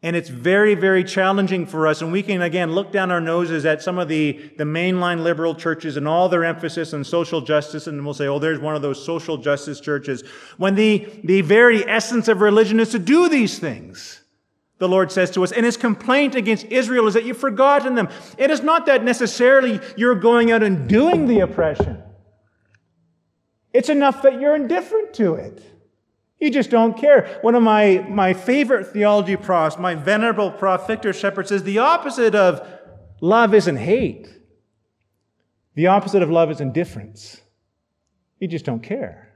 And 0.04 0.16
it's 0.16 0.30
very, 0.30 0.74
very 0.74 1.04
challenging 1.04 1.66
for 1.68 1.88
us. 1.88 2.02
And 2.02 2.12
we 2.12 2.24
can, 2.24 2.42
again, 2.42 2.74
look 2.74 2.92
down 2.92 3.12
our 3.12 3.22
noses 3.22 3.66
at 3.66 3.84
some 3.84 4.00
of 4.00 4.08
the, 4.08 4.52
the 4.58 4.64
mainline 4.64 5.22
liberal 5.22 5.54
churches 5.54 5.96
and 5.96 6.08
all 6.08 6.28
their 6.28 6.44
emphasis 6.44 6.94
on 6.94 7.04
social 7.04 7.40
justice, 7.40 7.86
and 7.86 8.04
we'll 8.04 8.16
say, 8.16 8.28
oh, 8.28 8.40
there's 8.40 8.60
one 8.60 8.76
of 8.76 8.82
those 8.82 9.06
social 9.06 9.38
justice 9.38 9.80
churches. 9.80 10.24
When 10.58 10.74
the, 10.74 11.08
the 11.24 11.42
very 11.42 11.88
essence 11.88 12.28
of 12.28 12.42
religion 12.42 12.80
is 12.80 12.90
to 12.92 13.00
do 13.00 13.30
these 13.30 13.60
things, 13.60 14.22
the 14.82 14.90
Lord 14.90 15.12
says 15.12 15.30
to 15.32 15.44
us. 15.44 15.52
And 15.52 15.64
his 15.64 15.78
complaint 15.78 16.34
against 16.34 16.66
Israel 16.66 17.06
is 17.06 17.14
that 17.14 17.24
you've 17.24 17.38
forgotten 17.38 17.94
them. 17.94 18.10
It 18.40 18.50
is 18.50 18.64
not 18.64 18.88
that 18.88 19.04
necessarily 19.04 19.80
you're 19.96 20.16
going 20.16 20.52
out 20.52 20.64
and 20.64 20.90
doing 20.90 21.28
the 21.28 21.42
oppression, 21.42 22.02
it's 23.72 23.90
enough 23.90 24.24
that 24.24 24.42
you're 24.42 24.56
indifferent 24.56 25.14
to 25.14 25.36
it. 25.36 25.64
You 26.40 26.50
just 26.50 26.72
don't 26.72 26.98
care. 26.98 27.38
One 27.42 27.54
of 27.54 27.62
my, 27.62 28.04
my 28.10 28.34
favorite 28.34 28.88
theology 28.88 29.36
profs, 29.36 29.78
my 29.78 29.94
venerable 29.94 30.50
prof, 30.50 30.88
Victor 30.88 31.14
Shepherd, 31.14 31.48
says 31.48 31.62
the 31.62 31.78
opposite 31.78 32.34
of 32.34 32.68
love 33.22 33.54
isn't 33.54 33.78
hate. 33.78 34.28
The 35.76 35.86
opposite 35.88 36.24
of 36.24 36.32
love 36.32 36.50
is 36.50 36.60
indifference. 36.60 37.40
You 38.40 38.48
just 38.48 38.66
don't 38.66 38.82
care. 38.82 39.31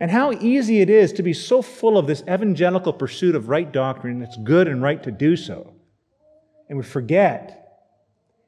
And 0.00 0.10
how 0.10 0.32
easy 0.32 0.80
it 0.80 0.88
is 0.88 1.12
to 1.12 1.22
be 1.22 1.34
so 1.34 1.60
full 1.60 1.98
of 1.98 2.06
this 2.06 2.22
evangelical 2.22 2.94
pursuit 2.94 3.34
of 3.34 3.50
right 3.50 3.70
doctrine, 3.70 4.22
it's 4.22 4.38
good 4.38 4.66
and 4.66 4.82
right 4.82 5.02
to 5.02 5.10
do 5.10 5.36
so. 5.36 5.74
And 6.68 6.78
we 6.78 6.84
forget 6.84 7.56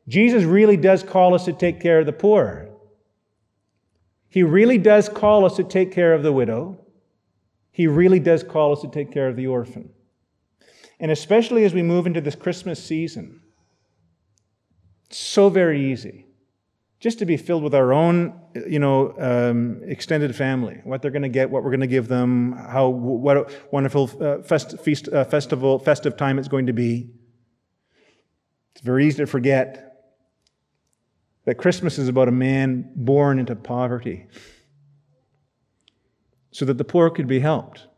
Jesus 0.08 0.44
really 0.44 0.76
does 0.76 1.02
call 1.02 1.34
us 1.34 1.44
to 1.44 1.52
take 1.52 1.80
care 1.80 2.00
of 2.00 2.06
the 2.06 2.12
poor. 2.12 2.70
He 4.28 4.42
really 4.42 4.78
does 4.78 5.08
call 5.08 5.44
us 5.44 5.56
to 5.56 5.64
take 5.64 5.92
care 5.92 6.14
of 6.14 6.22
the 6.22 6.32
widow. 6.32 6.78
He 7.70 7.86
really 7.86 8.18
does 8.18 8.42
call 8.42 8.72
us 8.72 8.80
to 8.80 8.88
take 8.88 9.12
care 9.12 9.28
of 9.28 9.36
the 9.36 9.46
orphan. 9.46 9.90
And 10.98 11.10
especially 11.10 11.64
as 11.64 11.74
we 11.74 11.82
move 11.82 12.06
into 12.06 12.20
this 12.20 12.34
Christmas 12.34 12.82
season, 12.82 13.40
it's 15.06 15.18
so 15.18 15.50
very 15.50 15.92
easy 15.92 16.26
just 17.02 17.18
to 17.18 17.26
be 17.26 17.36
filled 17.36 17.64
with 17.64 17.74
our 17.74 17.92
own, 17.92 18.32
you 18.54 18.78
know, 18.78 19.12
um, 19.18 19.82
extended 19.82 20.36
family, 20.36 20.80
what 20.84 21.02
they're 21.02 21.10
going 21.10 21.22
to 21.22 21.28
get, 21.28 21.50
what 21.50 21.64
we're 21.64 21.70
going 21.70 21.80
to 21.80 21.88
give 21.88 22.06
them, 22.06 22.52
how 22.52 22.88
what 22.88 23.36
a 23.36 23.46
wonderful 23.72 24.08
uh, 24.20 24.40
fest, 24.42 24.78
feast, 24.78 25.08
uh, 25.08 25.24
festival, 25.24 25.80
festive 25.80 26.16
time 26.16 26.38
it's 26.38 26.46
going 26.46 26.66
to 26.66 26.72
be. 26.72 27.10
It's 28.70 28.82
very 28.82 29.04
easy 29.04 29.16
to 29.16 29.26
forget 29.26 30.14
that 31.44 31.56
Christmas 31.56 31.98
is 31.98 32.06
about 32.06 32.28
a 32.28 32.32
man 32.32 32.92
born 32.94 33.40
into 33.40 33.56
poverty 33.56 34.28
so 36.52 36.64
that 36.64 36.78
the 36.78 36.84
poor 36.84 37.10
could 37.10 37.26
be 37.26 37.40
helped. 37.40 37.88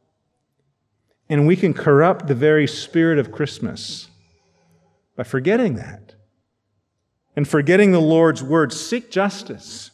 And 1.28 1.46
we 1.46 1.56
can 1.56 1.74
corrupt 1.74 2.26
the 2.26 2.34
very 2.34 2.66
spirit 2.66 3.18
of 3.18 3.32
Christmas 3.32 4.08
by 5.14 5.24
forgetting 5.24 5.74
that 5.74 6.13
and 7.36 7.46
forgetting 7.48 7.92
the 7.92 8.00
Lord's 8.00 8.42
word. 8.42 8.72
Seek 8.72 9.10
justice, 9.10 9.90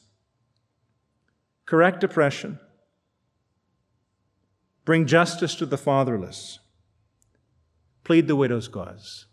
correct 1.66 2.04
oppression, 2.04 2.58
bring 4.84 5.06
justice 5.06 5.54
to 5.56 5.66
the 5.66 5.78
fatherless, 5.78 6.58
plead 8.04 8.28
the 8.28 8.36
widow's 8.36 8.68
cause. 8.68 9.26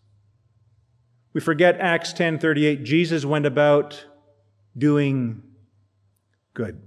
We 1.34 1.42
forget 1.42 1.80
Acts 1.80 2.14
10:38 2.14 2.84
Jesus 2.84 3.24
went 3.26 3.46
about 3.46 4.06
doing 4.78 5.44
good. 6.54 6.82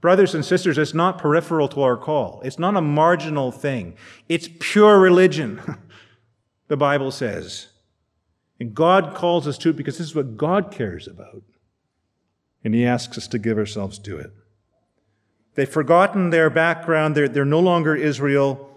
Brothers 0.00 0.34
and 0.34 0.44
sisters, 0.44 0.78
it's 0.78 0.94
not 0.94 1.18
peripheral 1.18 1.68
to 1.68 1.82
our 1.82 1.96
call. 1.96 2.40
It's 2.44 2.58
not 2.58 2.76
a 2.76 2.80
marginal 2.80 3.50
thing. 3.50 3.96
It's 4.28 4.48
pure 4.60 5.00
religion, 5.00 5.60
the 6.68 6.76
Bible 6.76 7.10
says. 7.10 7.68
And 8.58 8.74
God 8.74 9.14
calls 9.14 9.46
us 9.46 9.58
to 9.58 9.70
it 9.70 9.76
because 9.76 9.98
this 9.98 10.08
is 10.08 10.14
what 10.14 10.36
God 10.36 10.70
cares 10.70 11.06
about. 11.06 11.42
And 12.64 12.74
He 12.74 12.86
asks 12.86 13.18
us 13.18 13.28
to 13.28 13.38
give 13.38 13.58
ourselves 13.58 13.98
to 14.00 14.18
it. 14.18 14.32
They've 15.54 15.68
forgotten 15.68 16.30
their 16.30 16.50
background. 16.50 17.14
They're, 17.14 17.28
they're 17.28 17.44
no 17.44 17.60
longer 17.60 17.94
Israel. 17.94 18.70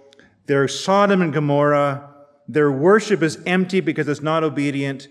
They're 0.45 0.67
Sodom 0.67 1.21
and 1.21 1.33
Gomorrah. 1.33 2.09
Their 2.47 2.71
worship 2.71 3.21
is 3.21 3.41
empty 3.45 3.81
because 3.81 4.07
it's 4.07 4.21
not 4.21 4.43
obedient. 4.43 5.07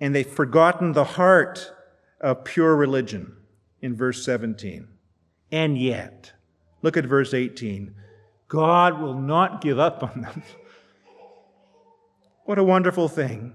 And 0.00 0.14
they've 0.14 0.26
forgotten 0.26 0.92
the 0.92 1.04
heart 1.04 1.72
of 2.20 2.44
pure 2.44 2.76
religion 2.76 3.36
in 3.80 3.96
verse 3.96 4.24
17. 4.24 4.88
And 5.50 5.78
yet, 5.78 6.32
look 6.82 6.96
at 6.96 7.04
verse 7.04 7.34
18 7.34 7.94
God 8.48 9.00
will 9.00 9.18
not 9.18 9.62
give 9.62 9.78
up 9.78 10.02
on 10.02 10.22
them. 10.22 10.42
what 12.44 12.58
a 12.58 12.64
wonderful 12.64 13.08
thing. 13.08 13.54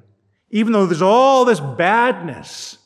Even 0.49 0.73
though 0.73 0.85
there's 0.85 1.01
all 1.01 1.45
this 1.45 1.59
badness, 1.59 2.77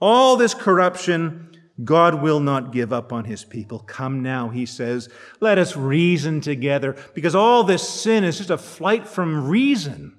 all 0.00 0.36
this 0.36 0.54
corruption, 0.54 1.56
God 1.82 2.22
will 2.22 2.40
not 2.40 2.72
give 2.72 2.92
up 2.92 3.12
on 3.12 3.24
his 3.24 3.44
people. 3.44 3.80
Come 3.80 4.22
now, 4.22 4.48
he 4.48 4.66
says, 4.66 5.08
let 5.40 5.58
us 5.58 5.76
reason 5.76 6.40
together, 6.40 6.96
because 7.14 7.34
all 7.34 7.64
this 7.64 7.88
sin 7.88 8.24
is 8.24 8.38
just 8.38 8.50
a 8.50 8.58
flight 8.58 9.06
from 9.06 9.48
reason. 9.48 10.16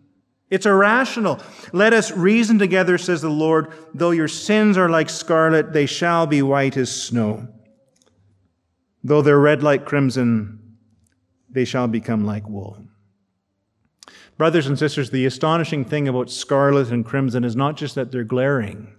It's 0.49 0.65
irrational. 0.65 1.39
Let 1.73 1.93
us 1.93 2.11
reason 2.11 2.59
together, 2.59 2.97
says 2.97 3.21
the 3.21 3.29
Lord. 3.29 3.73
Though 3.93 4.11
your 4.11 4.27
sins 4.27 4.77
are 4.77 4.89
like 4.89 5.09
scarlet, 5.09 5.73
they 5.73 5.85
shall 5.85 6.27
be 6.27 6.41
white 6.41 6.77
as 6.77 6.93
snow. 6.93 7.47
Though 9.03 9.21
they're 9.21 9.39
red 9.39 9.63
like 9.63 9.85
crimson, 9.85 10.77
they 11.49 11.65
shall 11.65 11.87
become 11.87 12.25
like 12.25 12.47
wool. 12.47 12.77
Brothers 14.37 14.67
and 14.67 14.77
sisters, 14.77 15.09
the 15.09 15.25
astonishing 15.25 15.85
thing 15.85 16.07
about 16.07 16.29
scarlet 16.29 16.91
and 16.91 17.05
crimson 17.05 17.43
is 17.43 17.55
not 17.55 17.77
just 17.77 17.95
that 17.95 18.11
they're 18.11 18.23
glaring. 18.23 18.93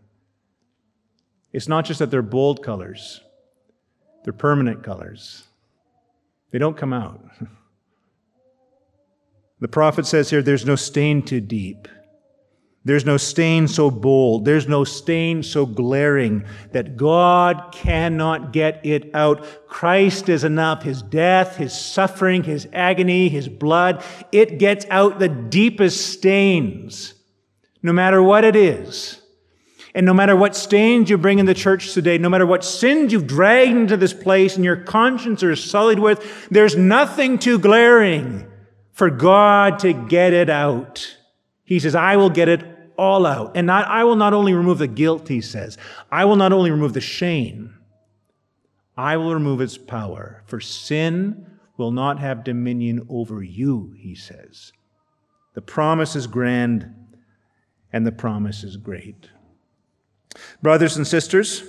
It's 1.52 1.68
not 1.68 1.84
just 1.84 1.98
that 1.98 2.10
they're 2.10 2.22
bold 2.22 2.62
colors, 2.62 3.20
they're 4.24 4.32
permanent 4.32 4.82
colors. 4.82 5.44
They 6.50 6.58
don't 6.58 6.76
come 6.76 6.92
out. 6.92 7.20
The 9.58 9.68
prophet 9.68 10.06
says 10.06 10.28
here 10.28 10.42
there's 10.42 10.66
no 10.66 10.76
stain 10.76 11.22
too 11.22 11.40
deep. 11.40 11.88
There's 12.86 13.04
no 13.04 13.16
stain 13.16 13.66
so 13.66 13.90
bold. 13.90 14.44
There's 14.44 14.68
no 14.68 14.84
stain 14.84 15.42
so 15.42 15.66
glaring 15.66 16.44
that 16.70 16.96
God 16.96 17.72
cannot 17.72 18.52
get 18.52 18.86
it 18.86 19.12
out. 19.12 19.44
Christ 19.66 20.28
is 20.28 20.44
enough. 20.44 20.84
His 20.84 21.02
death, 21.02 21.56
His 21.56 21.76
suffering, 21.76 22.44
His 22.44 22.68
agony, 22.72 23.28
His 23.28 23.48
blood, 23.48 24.04
it 24.30 24.60
gets 24.60 24.86
out 24.88 25.18
the 25.18 25.28
deepest 25.28 26.12
stains, 26.12 27.14
no 27.82 27.92
matter 27.92 28.22
what 28.22 28.44
it 28.44 28.54
is. 28.54 29.20
And 29.92 30.06
no 30.06 30.14
matter 30.14 30.36
what 30.36 30.54
stains 30.54 31.10
you 31.10 31.18
bring 31.18 31.40
in 31.40 31.46
the 31.46 31.54
church 31.54 31.92
today, 31.92 32.18
no 32.18 32.28
matter 32.28 32.46
what 32.46 32.62
sins 32.62 33.12
you've 33.12 33.26
dragged 33.26 33.76
into 33.76 33.96
this 33.96 34.14
place 34.14 34.54
and 34.54 34.64
your 34.64 34.76
conscience 34.76 35.42
are 35.42 35.56
sullied 35.56 35.98
with, 35.98 36.48
there's 36.50 36.76
nothing 36.76 37.40
too 37.40 37.58
glaring 37.58 38.46
for 38.92 39.10
God 39.10 39.80
to 39.80 39.92
get 39.92 40.32
it 40.32 40.48
out. 40.48 41.16
He 41.64 41.80
says, 41.80 41.96
I 41.96 42.14
will 42.14 42.30
get 42.30 42.48
it 42.48 42.75
all 42.98 43.26
out. 43.26 43.56
And 43.56 43.66
not, 43.66 43.86
I 43.86 44.04
will 44.04 44.16
not 44.16 44.32
only 44.32 44.54
remove 44.54 44.78
the 44.78 44.86
guilt, 44.86 45.28
he 45.28 45.40
says, 45.40 45.78
I 46.10 46.24
will 46.24 46.36
not 46.36 46.52
only 46.52 46.70
remove 46.70 46.92
the 46.92 47.00
shame, 47.00 47.78
I 48.96 49.16
will 49.16 49.34
remove 49.34 49.60
its 49.60 49.76
power. 49.76 50.42
For 50.46 50.60
sin 50.60 51.46
will 51.76 51.90
not 51.90 52.18
have 52.18 52.44
dominion 52.44 53.06
over 53.08 53.42
you, 53.42 53.94
he 53.98 54.14
says. 54.14 54.72
The 55.54 55.62
promise 55.62 56.16
is 56.16 56.26
grand 56.26 56.92
and 57.92 58.06
the 58.06 58.12
promise 58.12 58.64
is 58.64 58.76
great. 58.76 59.28
Brothers 60.62 60.96
and 60.96 61.06
sisters, 61.06 61.62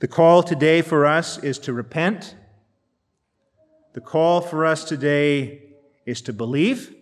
the 0.00 0.08
call 0.08 0.42
today 0.42 0.82
for 0.82 1.06
us 1.06 1.38
is 1.38 1.58
to 1.60 1.72
repent. 1.72 2.34
The 3.92 4.00
call 4.00 4.40
for 4.40 4.64
us 4.64 4.84
today 4.84 5.62
is 6.06 6.22
to 6.22 6.32
believe 6.32 6.94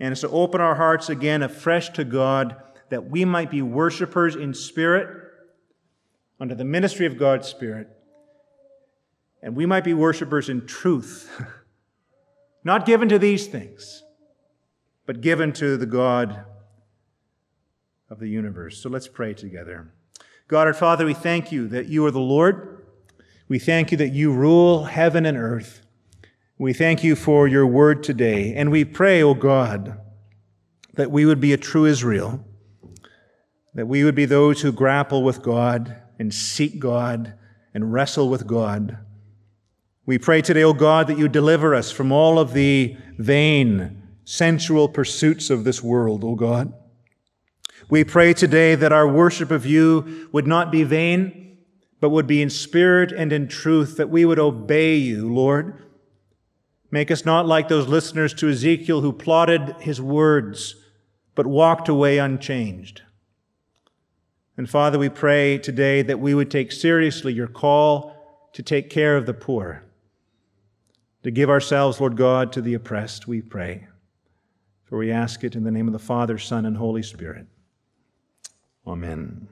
and 0.00 0.12
is 0.12 0.20
to 0.20 0.28
open 0.28 0.60
our 0.60 0.74
hearts 0.74 1.08
again 1.08 1.42
afresh 1.42 1.90
to 1.90 2.04
God 2.04 2.56
that 2.90 3.10
we 3.10 3.24
might 3.24 3.50
be 3.50 3.62
worshipers 3.62 4.36
in 4.36 4.54
spirit 4.54 5.08
under 6.40 6.54
the 6.54 6.64
ministry 6.64 7.06
of 7.06 7.18
God's 7.18 7.48
Spirit. 7.48 7.88
And 9.42 9.56
we 9.56 9.66
might 9.66 9.84
be 9.84 9.94
worshipers 9.94 10.48
in 10.48 10.66
truth, 10.66 11.30
not 12.64 12.86
given 12.86 13.08
to 13.08 13.18
these 13.18 13.46
things, 13.46 14.02
but 15.06 15.20
given 15.20 15.52
to 15.54 15.76
the 15.76 15.86
God 15.86 16.44
of 18.10 18.18
the 18.18 18.28
universe. 18.28 18.82
So 18.82 18.88
let's 18.88 19.08
pray 19.08 19.34
together. 19.34 19.92
God 20.48 20.66
our 20.66 20.74
Father, 20.74 21.04
we 21.04 21.14
thank 21.14 21.52
you 21.52 21.68
that 21.68 21.88
you 21.88 22.04
are 22.06 22.10
the 22.10 22.18
Lord. 22.18 22.86
We 23.48 23.58
thank 23.58 23.92
you 23.92 23.98
that 23.98 24.12
you 24.12 24.32
rule 24.32 24.84
heaven 24.84 25.26
and 25.26 25.36
earth. 25.36 25.82
We 26.60 26.72
thank 26.72 27.04
you 27.04 27.14
for 27.14 27.46
your 27.46 27.68
word 27.68 28.02
today. 28.02 28.52
And 28.52 28.72
we 28.72 28.84
pray, 28.84 29.22
O 29.22 29.28
oh 29.28 29.34
God, 29.34 29.96
that 30.94 31.12
we 31.12 31.24
would 31.24 31.40
be 31.40 31.52
a 31.52 31.56
true 31.56 31.84
Israel, 31.84 32.44
that 33.74 33.86
we 33.86 34.02
would 34.02 34.16
be 34.16 34.24
those 34.24 34.60
who 34.60 34.72
grapple 34.72 35.22
with 35.22 35.40
God 35.40 35.96
and 36.18 36.34
seek 36.34 36.80
God 36.80 37.34
and 37.72 37.92
wrestle 37.92 38.28
with 38.28 38.48
God. 38.48 38.98
We 40.04 40.18
pray 40.18 40.42
today, 40.42 40.64
O 40.64 40.70
oh 40.70 40.72
God, 40.72 41.06
that 41.06 41.16
you 41.16 41.28
deliver 41.28 41.76
us 41.76 41.92
from 41.92 42.10
all 42.10 42.40
of 42.40 42.54
the 42.54 42.96
vain, 43.18 44.02
sensual 44.24 44.88
pursuits 44.88 45.50
of 45.50 45.62
this 45.62 45.80
world, 45.80 46.24
O 46.24 46.30
oh 46.30 46.34
God. 46.34 46.72
We 47.88 48.02
pray 48.02 48.34
today 48.34 48.74
that 48.74 48.92
our 48.92 49.06
worship 49.06 49.52
of 49.52 49.64
you 49.64 50.28
would 50.32 50.48
not 50.48 50.72
be 50.72 50.82
vain, 50.82 51.58
but 52.00 52.10
would 52.10 52.26
be 52.26 52.42
in 52.42 52.50
spirit 52.50 53.12
and 53.12 53.32
in 53.32 53.46
truth, 53.46 53.96
that 53.96 54.10
we 54.10 54.24
would 54.24 54.40
obey 54.40 54.96
you, 54.96 55.32
Lord. 55.32 55.84
Make 56.90 57.10
us 57.10 57.24
not 57.24 57.46
like 57.46 57.68
those 57.68 57.86
listeners 57.86 58.32
to 58.34 58.48
Ezekiel 58.48 59.02
who 59.02 59.12
plotted 59.12 59.76
his 59.80 60.00
words, 60.00 60.76
but 61.34 61.46
walked 61.46 61.88
away 61.88 62.18
unchanged. 62.18 63.02
And 64.56 64.68
Father, 64.68 64.98
we 64.98 65.08
pray 65.08 65.58
today 65.58 66.02
that 66.02 66.18
we 66.18 66.34
would 66.34 66.50
take 66.50 66.72
seriously 66.72 67.32
your 67.32 67.46
call 67.46 68.50
to 68.54 68.62
take 68.62 68.90
care 68.90 69.16
of 69.16 69.26
the 69.26 69.34
poor, 69.34 69.84
to 71.22 71.30
give 71.30 71.50
ourselves, 71.50 72.00
Lord 72.00 72.16
God, 72.16 72.52
to 72.52 72.62
the 72.62 72.74
oppressed, 72.74 73.28
we 73.28 73.42
pray. 73.42 73.86
For 74.84 74.96
we 74.96 75.12
ask 75.12 75.44
it 75.44 75.54
in 75.54 75.64
the 75.64 75.70
name 75.70 75.86
of 75.86 75.92
the 75.92 75.98
Father, 75.98 76.38
Son, 76.38 76.64
and 76.64 76.76
Holy 76.76 77.02
Spirit. 77.02 77.46
Amen. 78.86 79.48